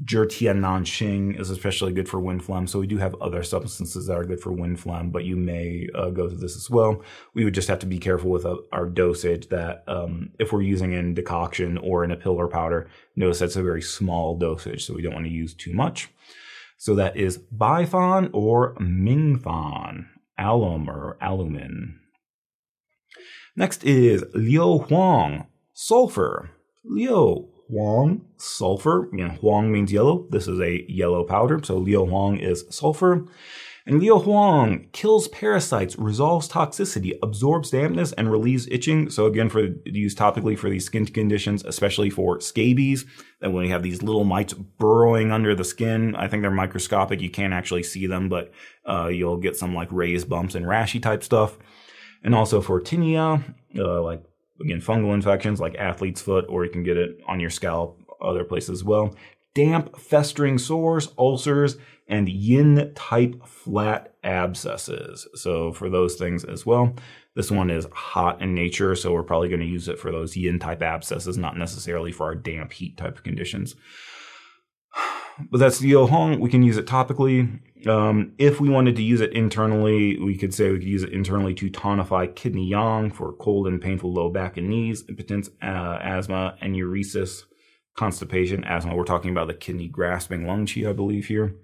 [0.03, 2.67] Nanxing is especially good for wind phlegm.
[2.67, 5.89] So we do have other substances that are good for wind phlegm, but you may
[5.95, 7.03] uh, go through this as well.
[7.35, 10.63] We would just have to be careful with uh, our dosage that um, if we're
[10.63, 14.87] using in decoction or in a pill or powder, notice that's a very small dosage,
[14.87, 16.09] so we don't want to use too much.
[16.81, 20.07] So that is Baifan or Mingfan,
[20.39, 21.97] alum or alumin.
[23.55, 26.53] Next is Liu Huang, sulfur.
[26.83, 29.11] Liu Huang, sulfur.
[29.13, 30.27] Again, Huang means yellow.
[30.31, 33.27] This is a yellow powder, so Liu Huang is sulfur.
[33.91, 39.11] And Liu Huang kills parasites, resolves toxicity, absorbs dampness, and relieves itching.
[39.11, 43.05] So again, for used topically for these skin conditions, especially for scabies,
[43.41, 47.21] that when you have these little mites burrowing under the skin, I think they're microscopic.
[47.21, 48.53] You can't actually see them, but
[48.89, 51.59] uh, you'll get some like raised bumps and rashy type stuff.
[52.23, 53.43] And also for tinea,
[53.77, 54.23] uh, like
[54.65, 58.45] again fungal infections like athlete's foot, or you can get it on your scalp, other
[58.45, 59.17] places as well.
[59.53, 61.77] Damp, festering sores, ulcers,
[62.11, 65.27] and yin type flat abscesses.
[65.35, 66.95] So for those things as well,
[67.37, 70.37] this one is hot in nature, so we're probably going to use it for those
[70.37, 73.77] yin type abscesses, not necessarily for our damp heat type of conditions.
[75.51, 76.41] but that's the Hong.
[76.41, 77.61] We can use it topically.
[77.87, 81.13] Um, if we wanted to use it internally, we could say we could use it
[81.13, 85.99] internally to tonify kidney yang for cold and painful low back and knees, impotence, uh,
[86.03, 87.45] asthma, enuresis,
[87.97, 88.97] constipation, asthma.
[88.97, 91.55] We're talking about the kidney grasping lung qi, I believe here.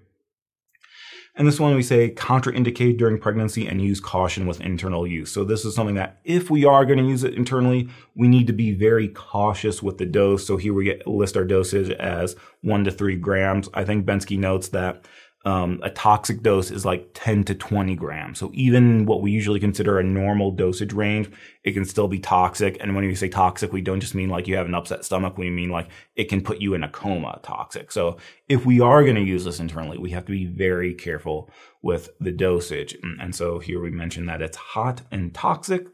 [1.37, 5.31] And this one we say contraindicate during pregnancy and use caution with internal use.
[5.31, 8.47] So this is something that if we are going to use it internally, we need
[8.47, 10.47] to be very cautious with the dose.
[10.47, 13.69] So here we get list our dosage as one to three grams.
[13.75, 15.05] I think Bensky notes that
[15.47, 18.37] um, a toxic dose is like 10 to 20 grams.
[18.37, 21.31] So even what we usually consider a normal dosage range,
[21.63, 22.75] it can still be toxic.
[22.81, 25.37] And when we say toxic, we don't just mean like you have an upset stomach.
[25.37, 25.87] We mean like
[26.17, 27.93] it can put you in a coma toxic.
[27.93, 28.17] So
[28.49, 31.49] if we are going to use this internally, we have to be very careful
[31.81, 32.97] with the dosage.
[33.01, 35.87] And so here we mentioned that it's hot and toxic.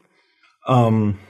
[0.66, 1.20] Um,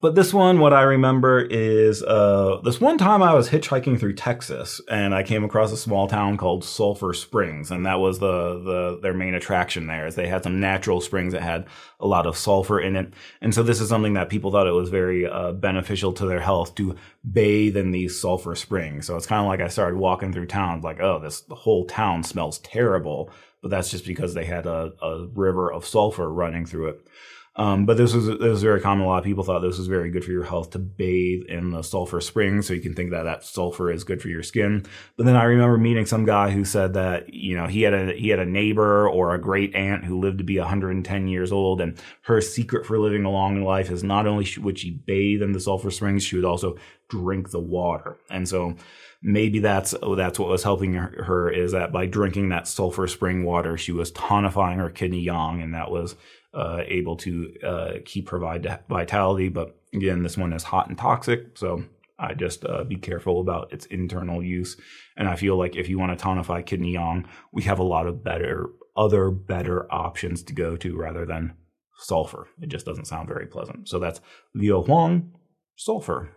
[0.00, 4.14] but this one, what I remember is uh, this one time I was hitchhiking through
[4.14, 8.58] Texas and I came across a small town called Sulphur Springs, and that was the
[8.62, 10.06] the their main attraction there.
[10.06, 11.66] Is they had some natural springs that had
[12.00, 14.72] a lot of sulfur in it, and so this is something that people thought it
[14.72, 16.96] was very uh, beneficial to their health to
[17.30, 19.06] bathe in these sulfur springs.
[19.06, 21.84] So it's kind of like I started walking through town, like, oh, this the whole
[21.84, 23.30] town smells terrible,
[23.60, 27.06] but that's just because they had a, a river of sulfur running through it.
[27.60, 29.04] Um, but this was this was very common.
[29.04, 31.72] A lot of people thought this was very good for your health to bathe in
[31.72, 34.86] the sulfur springs, so you can think that that sulfur is good for your skin.
[35.18, 38.14] But then I remember meeting some guy who said that you know he had a
[38.14, 41.82] he had a neighbor or a great aunt who lived to be 110 years old,
[41.82, 45.52] and her secret for living a long life is not only would she bathe in
[45.52, 46.78] the sulfur springs, she would also
[47.10, 48.74] drink the water, and so
[49.20, 53.44] maybe that's that's what was helping her, her, is that by drinking that sulfur spring
[53.44, 56.16] water, she was tonifying her kidney yang, and that was
[56.54, 59.48] uh, able to uh, keep provide vitality.
[59.48, 61.84] But again, this one is hot and toxic, so
[62.18, 64.76] I just uh, be careful about its internal use.
[65.16, 68.06] And I feel like if you want to tonify kidney yang, we have a lot
[68.06, 71.54] of better other better options to go to rather than
[71.96, 72.48] sulfur.
[72.60, 73.88] It just doesn't sound very pleasant.
[73.88, 74.20] So that's
[74.54, 75.32] Liu Huang,
[75.76, 76.30] sulfur.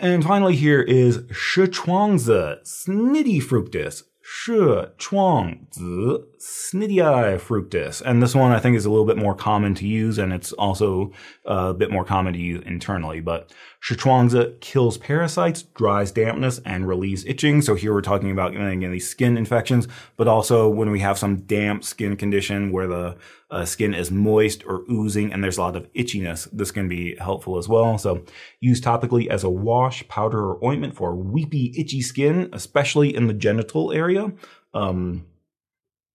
[0.00, 8.00] And finally, here is Sichuangzi Cnidii Fructus, Shi Chuang Zi Cnidii fructus.
[8.00, 10.52] And this one I think is a little bit more common to use and it's
[10.52, 11.10] also
[11.48, 13.20] uh, a bit more common to use internally.
[13.20, 13.52] But
[13.82, 17.62] Sichuangzi kills parasites, dries dampness, and relieves itching.
[17.62, 21.42] So here we're talking about again, these skin infections, but also when we have some
[21.42, 23.16] damp skin condition where the
[23.50, 27.16] uh, skin is moist or oozing and there's a lot of itchiness, this can be
[27.16, 27.96] helpful as well.
[27.96, 28.24] So
[28.60, 33.34] use topically as a wash, powder, or ointment for weepy, itchy skin, especially in the
[33.34, 34.32] genital area.
[34.74, 35.26] Um,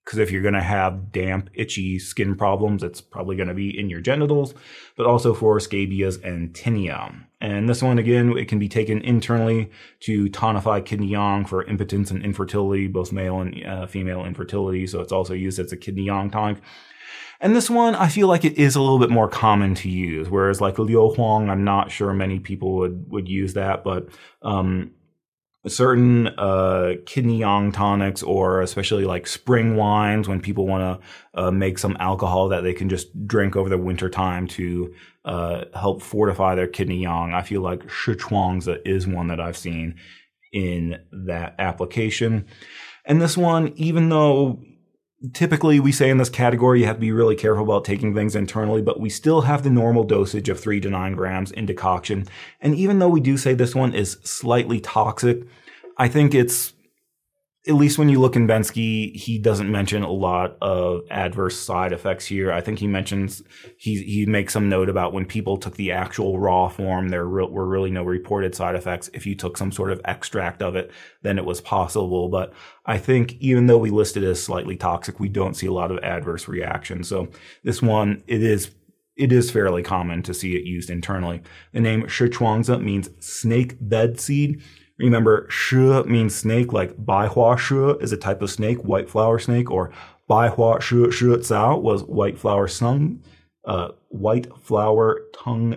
[0.06, 3.76] because if you're going to have damp, itchy skin problems, it's probably going to be
[3.78, 4.54] in your genitals,
[4.96, 7.25] but also for scabies and tinea.
[7.46, 9.70] And this one, again, it can be taken internally
[10.02, 14.88] to tonify kidney yang for impotence and infertility, both male and uh, female infertility.
[14.88, 16.58] So it's also used as a kidney yang tonic.
[17.40, 20.30] And this one, I feel like it is a little bit more common to use,
[20.30, 24.08] whereas like Liu Huang, I'm not sure many people would, would use that, but,
[24.42, 24.92] um,
[25.68, 31.02] certain uh, kidney yang tonics or especially like spring wines when people want
[31.34, 34.94] to uh, make some alcohol that they can just drink over the winter time to
[35.26, 37.34] uh, help fortify their kidney yang.
[37.34, 39.96] I feel like Sichuangzi is one that I've seen
[40.54, 42.46] in that application.
[43.06, 44.62] And this one, even though
[45.34, 48.36] typically we say in this category you have to be really careful about taking things
[48.36, 52.28] internally, but we still have the normal dosage of three to nine grams in decoction.
[52.62, 55.44] And even though we do say this one is slightly toxic,
[55.98, 56.74] I think it's
[57.68, 61.94] at least when you look in Bensky, he doesn't mention a lot of adverse side
[61.94, 62.52] effects here.
[62.52, 63.42] I think he mentions
[63.78, 67.48] he he makes some note about when people took the actual raw form, there re-
[67.50, 69.10] were really no reported side effects.
[69.14, 70.92] If you took some sort of extract of it,
[71.24, 72.30] then it was possible.
[72.30, 72.54] But
[72.86, 75.98] I think even though we listed as slightly toxic, we don't see a lot of
[76.04, 77.08] adverse reactions.
[77.08, 77.30] So
[77.64, 78.70] this one, it is
[79.16, 81.42] it is fairly common to see it used internally.
[81.72, 84.62] The name Sichuangzi means snake bed seed
[84.98, 89.70] Remember, shi means snake, like baihua shi is a type of snake, white flower snake,
[89.70, 89.92] or
[90.30, 93.22] baihua shi shi cao was white flower sung,
[93.66, 95.76] uh, white flower tongue,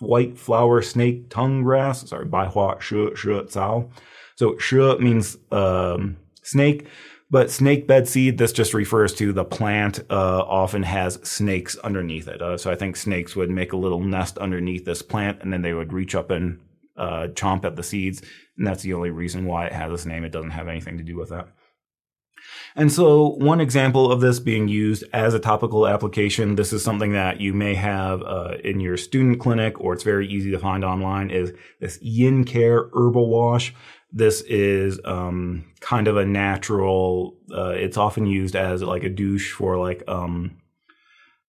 [0.00, 2.06] white flower snake tongue grass.
[2.08, 3.40] Sorry, baihua shi shi.
[4.36, 6.86] So shi means um, snake,
[7.30, 8.36] but snake bed seed.
[8.36, 10.00] This just refers to the plant.
[10.10, 12.42] Uh, often has snakes underneath it.
[12.42, 15.62] Uh, so I think snakes would make a little nest underneath this plant, and then
[15.62, 16.60] they would reach up and
[16.98, 18.22] uh, chomp at the seeds.
[18.56, 20.24] And that's the only reason why it has this name.
[20.24, 21.48] It doesn't have anything to do with that.
[22.76, 27.12] And so one example of this being used as a topical application, this is something
[27.12, 30.84] that you may have uh, in your student clinic or it's very easy to find
[30.84, 33.74] online is this Yin Care Herbal Wash.
[34.12, 37.36] This is um, kind of a natural.
[37.52, 40.57] Uh, it's often used as like a douche for like um,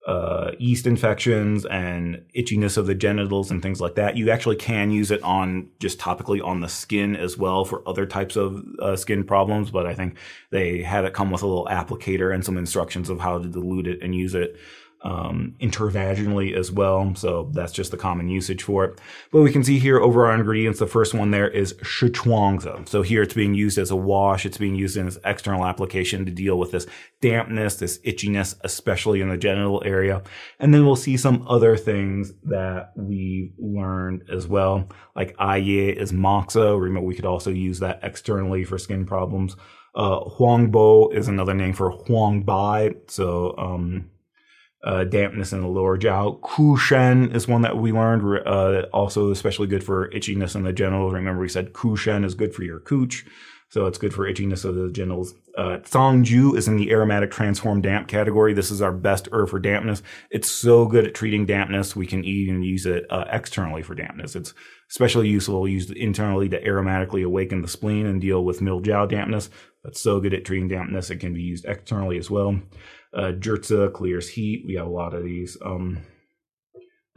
[0.07, 4.15] uh, yeast infections and itchiness of the genitals and things like that.
[4.15, 8.05] You actually can use it on just topically on the skin as well for other
[8.05, 9.71] types of uh, skin problems.
[9.71, 10.17] But I think
[10.51, 13.87] they have it come with a little applicator and some instructions of how to dilute
[13.87, 14.57] it and use it
[15.01, 17.15] um, intervaginally as well.
[17.15, 18.99] So that's just the common usage for it.
[19.31, 22.87] But we can see here over our ingredients, the first one there is Shichuangzi.
[22.87, 24.45] So here it's being used as a wash.
[24.45, 26.85] It's being used in its external application to deal with this
[27.21, 30.21] dampness, this itchiness, especially in the genital area.
[30.59, 34.89] And then we'll see some other things that we've learned as well.
[35.15, 35.59] Like Aye
[35.97, 36.79] is Moxa.
[36.79, 39.55] Remember, we could also use that externally for skin problems.
[39.95, 43.09] Uh, Huangbo is another name for Huangbai.
[43.09, 44.09] So, um,
[44.83, 46.39] uh, dampness in the lower jiao.
[46.39, 51.13] Kushen is one that we learned, uh, also especially good for itchiness in the genitals.
[51.13, 53.25] Remember, we said Kushen is good for your cooch,
[53.69, 55.33] so it's good for itchiness of the genitals.
[55.57, 58.53] Uh, Cangzhu is in the aromatic transform damp category.
[58.53, 60.01] This is our best herb for dampness.
[60.31, 61.95] It's so good at treating dampness.
[61.95, 64.37] We can even use it uh, externally for dampness.
[64.37, 64.53] It's
[64.89, 69.49] especially useful used internally to aromatically awaken the spleen and deal with middle jiao dampness.
[69.83, 72.59] But so good at treating dampness, it can be used externally as well.
[73.13, 74.63] Uh, clears heat.
[74.67, 75.57] We have a lot of these.
[75.63, 76.03] Um,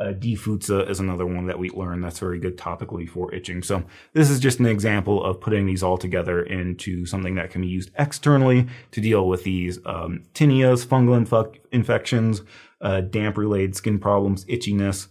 [0.03, 3.63] uh, Difuzi is another one that we learned that's very good topically for itching.
[3.63, 3.85] So
[4.15, 7.69] this is just an example of putting these all together into something that can be
[7.69, 12.43] used externally to deal with these um, fungal inf- infections,
[12.81, 15.09] uh, damp-related skin problems, itchiness.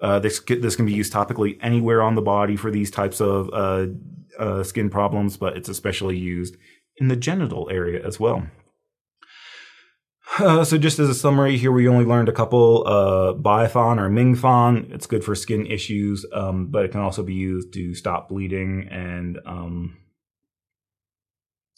[0.00, 3.48] Uh, this this can be used topically anywhere on the body for these types of
[3.54, 3.86] uh,
[4.38, 6.56] uh, skin problems, but it's especially used
[6.98, 8.46] in the genital area as well.
[10.38, 14.08] Uh, so just as a summary here, we only learned a couple, uh, Baifan or
[14.08, 14.92] Mingfan.
[14.92, 18.88] It's good for skin issues, um, but it can also be used to stop bleeding
[18.90, 19.96] and, um,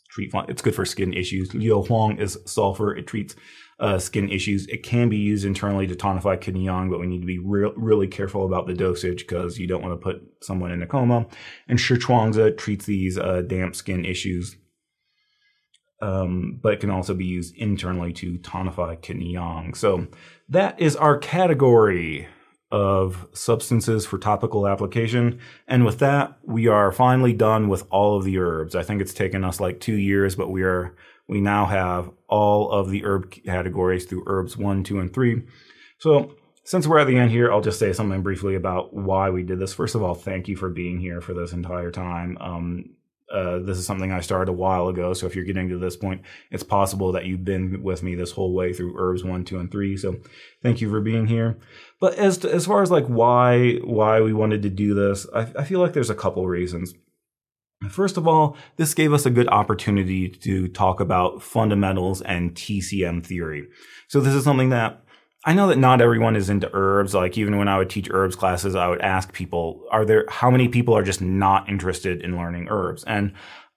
[0.08, 1.54] treat, it's good for skin issues.
[1.54, 2.96] Liu Huang is sulfur.
[2.96, 3.36] It treats,
[3.78, 4.66] uh, skin issues.
[4.68, 7.72] It can be used internally to tonify kidney yang, but we need to be re-
[7.76, 11.26] really careful about the dosage because you don't want to put someone in a coma.
[11.68, 14.56] And Shichuangzi treats these, uh, damp skin issues
[16.00, 19.74] um, but it can also be used internally to tonify kidney yang.
[19.74, 20.06] So
[20.48, 22.28] that is our category
[22.72, 25.38] of substances for topical application.
[25.68, 28.74] And with that, we are finally done with all of the herbs.
[28.74, 30.94] I think it's taken us like two years, but we are
[31.28, 35.42] we now have all of the herb categories through herbs one, two, and three.
[35.98, 39.42] So since we're at the end here, I'll just say something briefly about why we
[39.42, 39.72] did this.
[39.72, 42.36] First of all, thank you for being here for this entire time.
[42.40, 42.90] Um,
[43.32, 45.12] uh, this is something I started a while ago.
[45.12, 48.32] So if you're getting to this point, it's possible that you've been with me this
[48.32, 49.96] whole way through herbs one, two, and three.
[49.96, 50.16] So
[50.62, 51.58] thank you for being here.
[52.00, 55.48] But as to, as far as like why why we wanted to do this, I,
[55.58, 56.94] I feel like there's a couple reasons.
[57.90, 63.24] First of all, this gave us a good opportunity to talk about fundamentals and TCM
[63.24, 63.68] theory.
[64.08, 65.04] So this is something that
[65.46, 67.14] I know that not everyone is into herbs.
[67.14, 70.50] Like even when I would teach herbs classes, I would ask people, are there, how
[70.50, 73.04] many people are just not interested in learning herbs?
[73.04, 73.32] And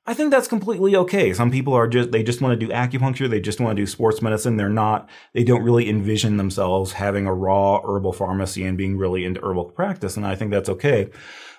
[0.07, 1.31] I think that's completely okay.
[1.31, 3.29] Some people are just, they just want to do acupuncture.
[3.29, 4.57] They just want to do sports medicine.
[4.57, 9.23] They're not, they don't really envision themselves having a raw herbal pharmacy and being really
[9.23, 10.17] into herbal practice.
[10.17, 11.11] And I think that's okay.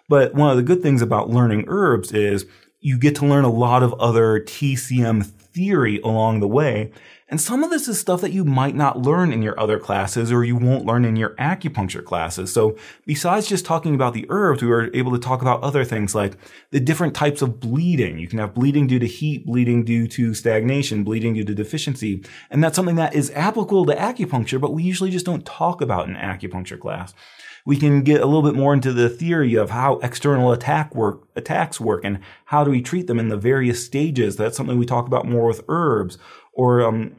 [0.08, 2.46] But one of the good things about learning herbs is
[2.80, 6.90] you get to learn a lot of other TCM theory along the way.
[7.30, 10.32] And some of this is stuff that you might not learn in your other classes
[10.32, 12.52] or you won't learn in your acupuncture classes.
[12.52, 12.76] So
[13.06, 16.36] besides just talking about the herbs, we were able to talk about other things like
[16.72, 18.18] the different types of bleeding.
[18.18, 22.24] You can have bleeding due to heat, bleeding due to stagnation, bleeding due to deficiency.
[22.50, 26.08] And that's something that is applicable to acupuncture, but we usually just don't talk about
[26.08, 27.14] in acupuncture class
[27.64, 31.28] we can get a little bit more into the theory of how external attack work,
[31.36, 34.36] attacks work and how do we treat them in the various stages.
[34.36, 36.18] That's something we talk about more with herbs
[36.60, 37.16] or, um,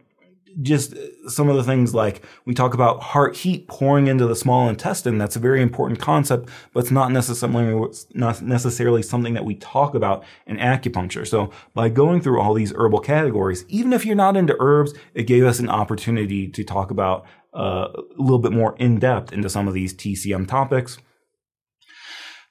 [0.61, 0.93] just
[1.27, 5.17] some of the things like we talk about heart heat pouring into the small intestine.
[5.17, 9.95] That's a very important concept, but it's not necessarily not necessarily something that we talk
[9.95, 11.25] about in acupuncture.
[11.25, 15.23] So by going through all these herbal categories, even if you're not into herbs, it
[15.23, 17.25] gave us an opportunity to talk about
[17.55, 20.97] uh, a little bit more in depth into some of these TCM topics.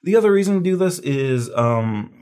[0.03, 2.15] The other reason to do this is um,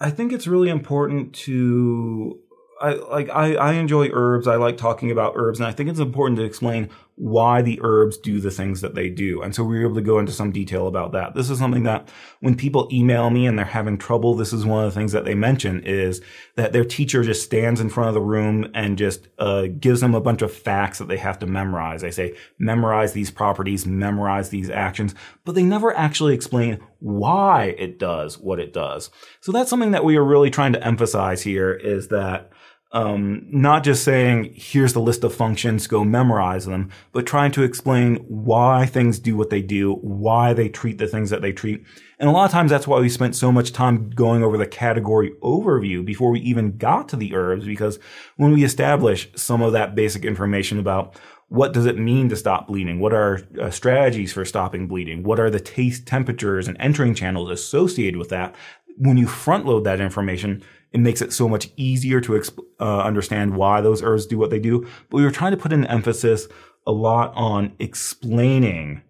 [0.00, 2.40] I think it's really important to
[2.84, 4.46] I like I, I enjoy herbs.
[4.46, 8.18] I like talking about herbs, and I think it's important to explain why the herbs
[8.18, 9.40] do the things that they do.
[9.40, 11.34] And so we were able to go into some detail about that.
[11.34, 12.08] This is something that
[12.40, 15.24] when people email me and they're having trouble, this is one of the things that
[15.24, 16.20] they mention is
[16.56, 20.14] that their teacher just stands in front of the room and just uh, gives them
[20.14, 22.02] a bunch of facts that they have to memorize.
[22.02, 25.14] They say, memorize these properties, memorize these actions,
[25.44, 29.10] but they never actually explain why it does what it does.
[29.40, 32.50] So that's something that we are really trying to emphasize here is that
[32.94, 37.64] um, not just saying, here's the list of functions, go memorize them, but trying to
[37.64, 41.84] explain why things do what they do, why they treat the things that they treat.
[42.20, 44.66] And a lot of times that's why we spent so much time going over the
[44.66, 47.98] category overview before we even got to the herbs, because
[48.36, 51.16] when we establish some of that basic information about
[51.48, 53.00] what does it mean to stop bleeding?
[53.00, 55.24] What are uh, strategies for stopping bleeding?
[55.24, 58.54] What are the taste temperatures and entering channels associated with that?
[58.96, 60.62] When you front load that information,
[60.94, 64.50] it makes it so much easier to exp- uh, understand why those herbs do what
[64.50, 64.86] they do.
[65.10, 66.46] But we were trying to put an emphasis
[66.86, 69.02] a lot on explaining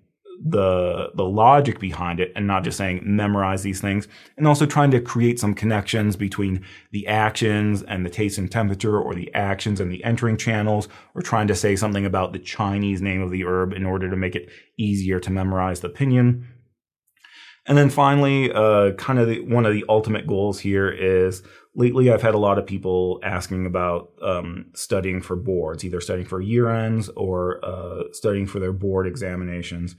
[0.47, 4.91] the the logic behind it and not just saying memorize these things and also trying
[4.91, 9.81] to create some connections between the actions and the taste and temperature or the actions
[9.81, 13.45] and the entering channels or trying to say something about the Chinese name of the
[13.45, 16.45] herb in order to make it easier to memorize the pinyin.
[17.67, 21.43] And then finally, uh, kind of the, one of the ultimate goals here is
[21.75, 26.27] lately I've had a lot of people asking about um, studying for boards, either studying
[26.27, 29.97] for year ends or uh, studying for their board examinations.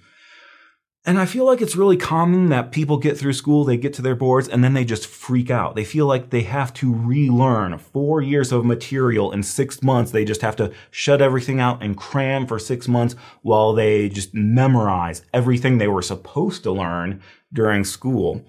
[1.08, 4.02] And I feel like it's really common that people get through school, they get to
[4.02, 5.76] their boards, and then they just freak out.
[5.76, 10.10] They feel like they have to relearn four years of material in six months.
[10.10, 14.34] They just have to shut everything out and cram for six months while they just
[14.34, 17.22] memorize everything they were supposed to learn
[17.54, 18.44] during school.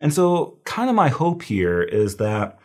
[0.00, 2.58] And so, kind of my hope here is that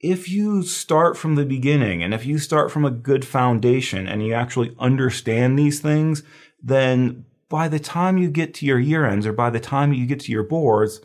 [0.00, 4.24] if you start from the beginning and if you start from a good foundation and
[4.24, 6.22] you actually understand these things,
[6.62, 10.06] then by the time you get to your year ends or by the time you
[10.06, 11.00] get to your boards,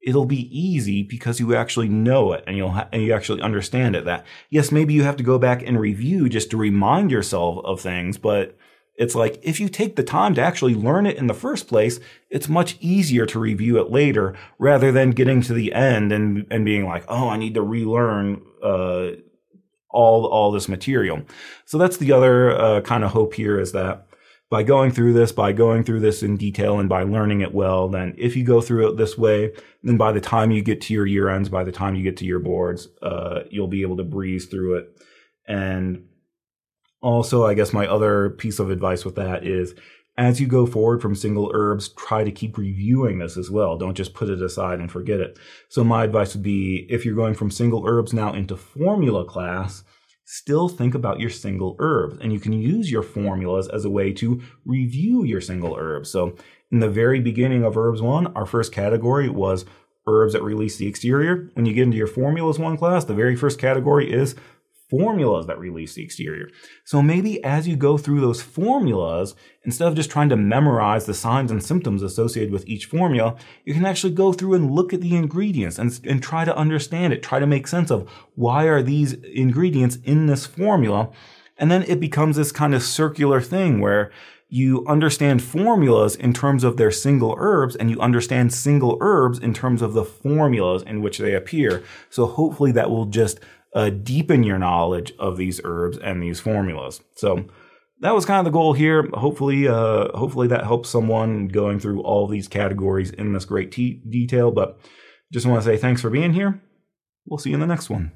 [0.00, 3.96] it'll be easy because you actually know it and you'll ha- and you actually understand
[3.96, 4.04] it.
[4.04, 7.80] That yes, maybe you have to go back and review just to remind yourself of
[7.80, 8.56] things, but
[8.98, 12.00] it's like if you take the time to actually learn it in the first place,
[12.30, 16.64] it's much easier to review it later rather than getting to the end and, and
[16.64, 19.10] being like, oh, I need to relearn, uh,
[19.88, 21.22] all, all this material.
[21.64, 24.08] So that's the other, uh, kind of hope here is that
[24.50, 27.88] by going through this, by going through this in detail and by learning it well,
[27.88, 29.52] then if you go through it this way,
[29.84, 32.16] then by the time you get to your year ends, by the time you get
[32.16, 35.02] to your boards, uh, you'll be able to breeze through it.
[35.46, 36.07] And
[37.00, 39.74] also, I guess my other piece of advice with that is
[40.18, 43.78] as you go forward from single herbs, try to keep reviewing this as well.
[43.78, 45.38] Don't just put it aside and forget it.
[45.68, 49.84] So my advice would be if you're going from single herbs now into formula class,
[50.24, 54.12] still think about your single herbs and you can use your formulas as a way
[54.14, 56.10] to review your single herbs.
[56.10, 56.34] So
[56.72, 59.64] in the very beginning of herbs one, our first category was
[60.08, 61.48] herbs that release the exterior.
[61.54, 64.34] When you get into your formulas one class, the very first category is
[64.88, 66.48] formulas that release the exterior.
[66.84, 71.14] So maybe as you go through those formulas, instead of just trying to memorize the
[71.14, 75.00] signs and symptoms associated with each formula, you can actually go through and look at
[75.00, 78.82] the ingredients and, and try to understand it, try to make sense of why are
[78.82, 81.10] these ingredients in this formula.
[81.58, 84.10] And then it becomes this kind of circular thing where
[84.50, 89.52] you understand formulas in terms of their single herbs and you understand single herbs in
[89.52, 91.84] terms of the formulas in which they appear.
[92.08, 93.40] So hopefully that will just
[93.74, 97.00] uh, deepen your knowledge of these herbs and these formulas.
[97.16, 97.46] So
[98.00, 99.08] that was kind of the goal here.
[99.14, 104.02] Hopefully, uh, hopefully that helps someone going through all these categories in this great te-
[104.08, 104.50] detail.
[104.50, 104.78] But
[105.32, 106.62] just want to say thanks for being here.
[107.26, 108.12] We'll see you in the next one.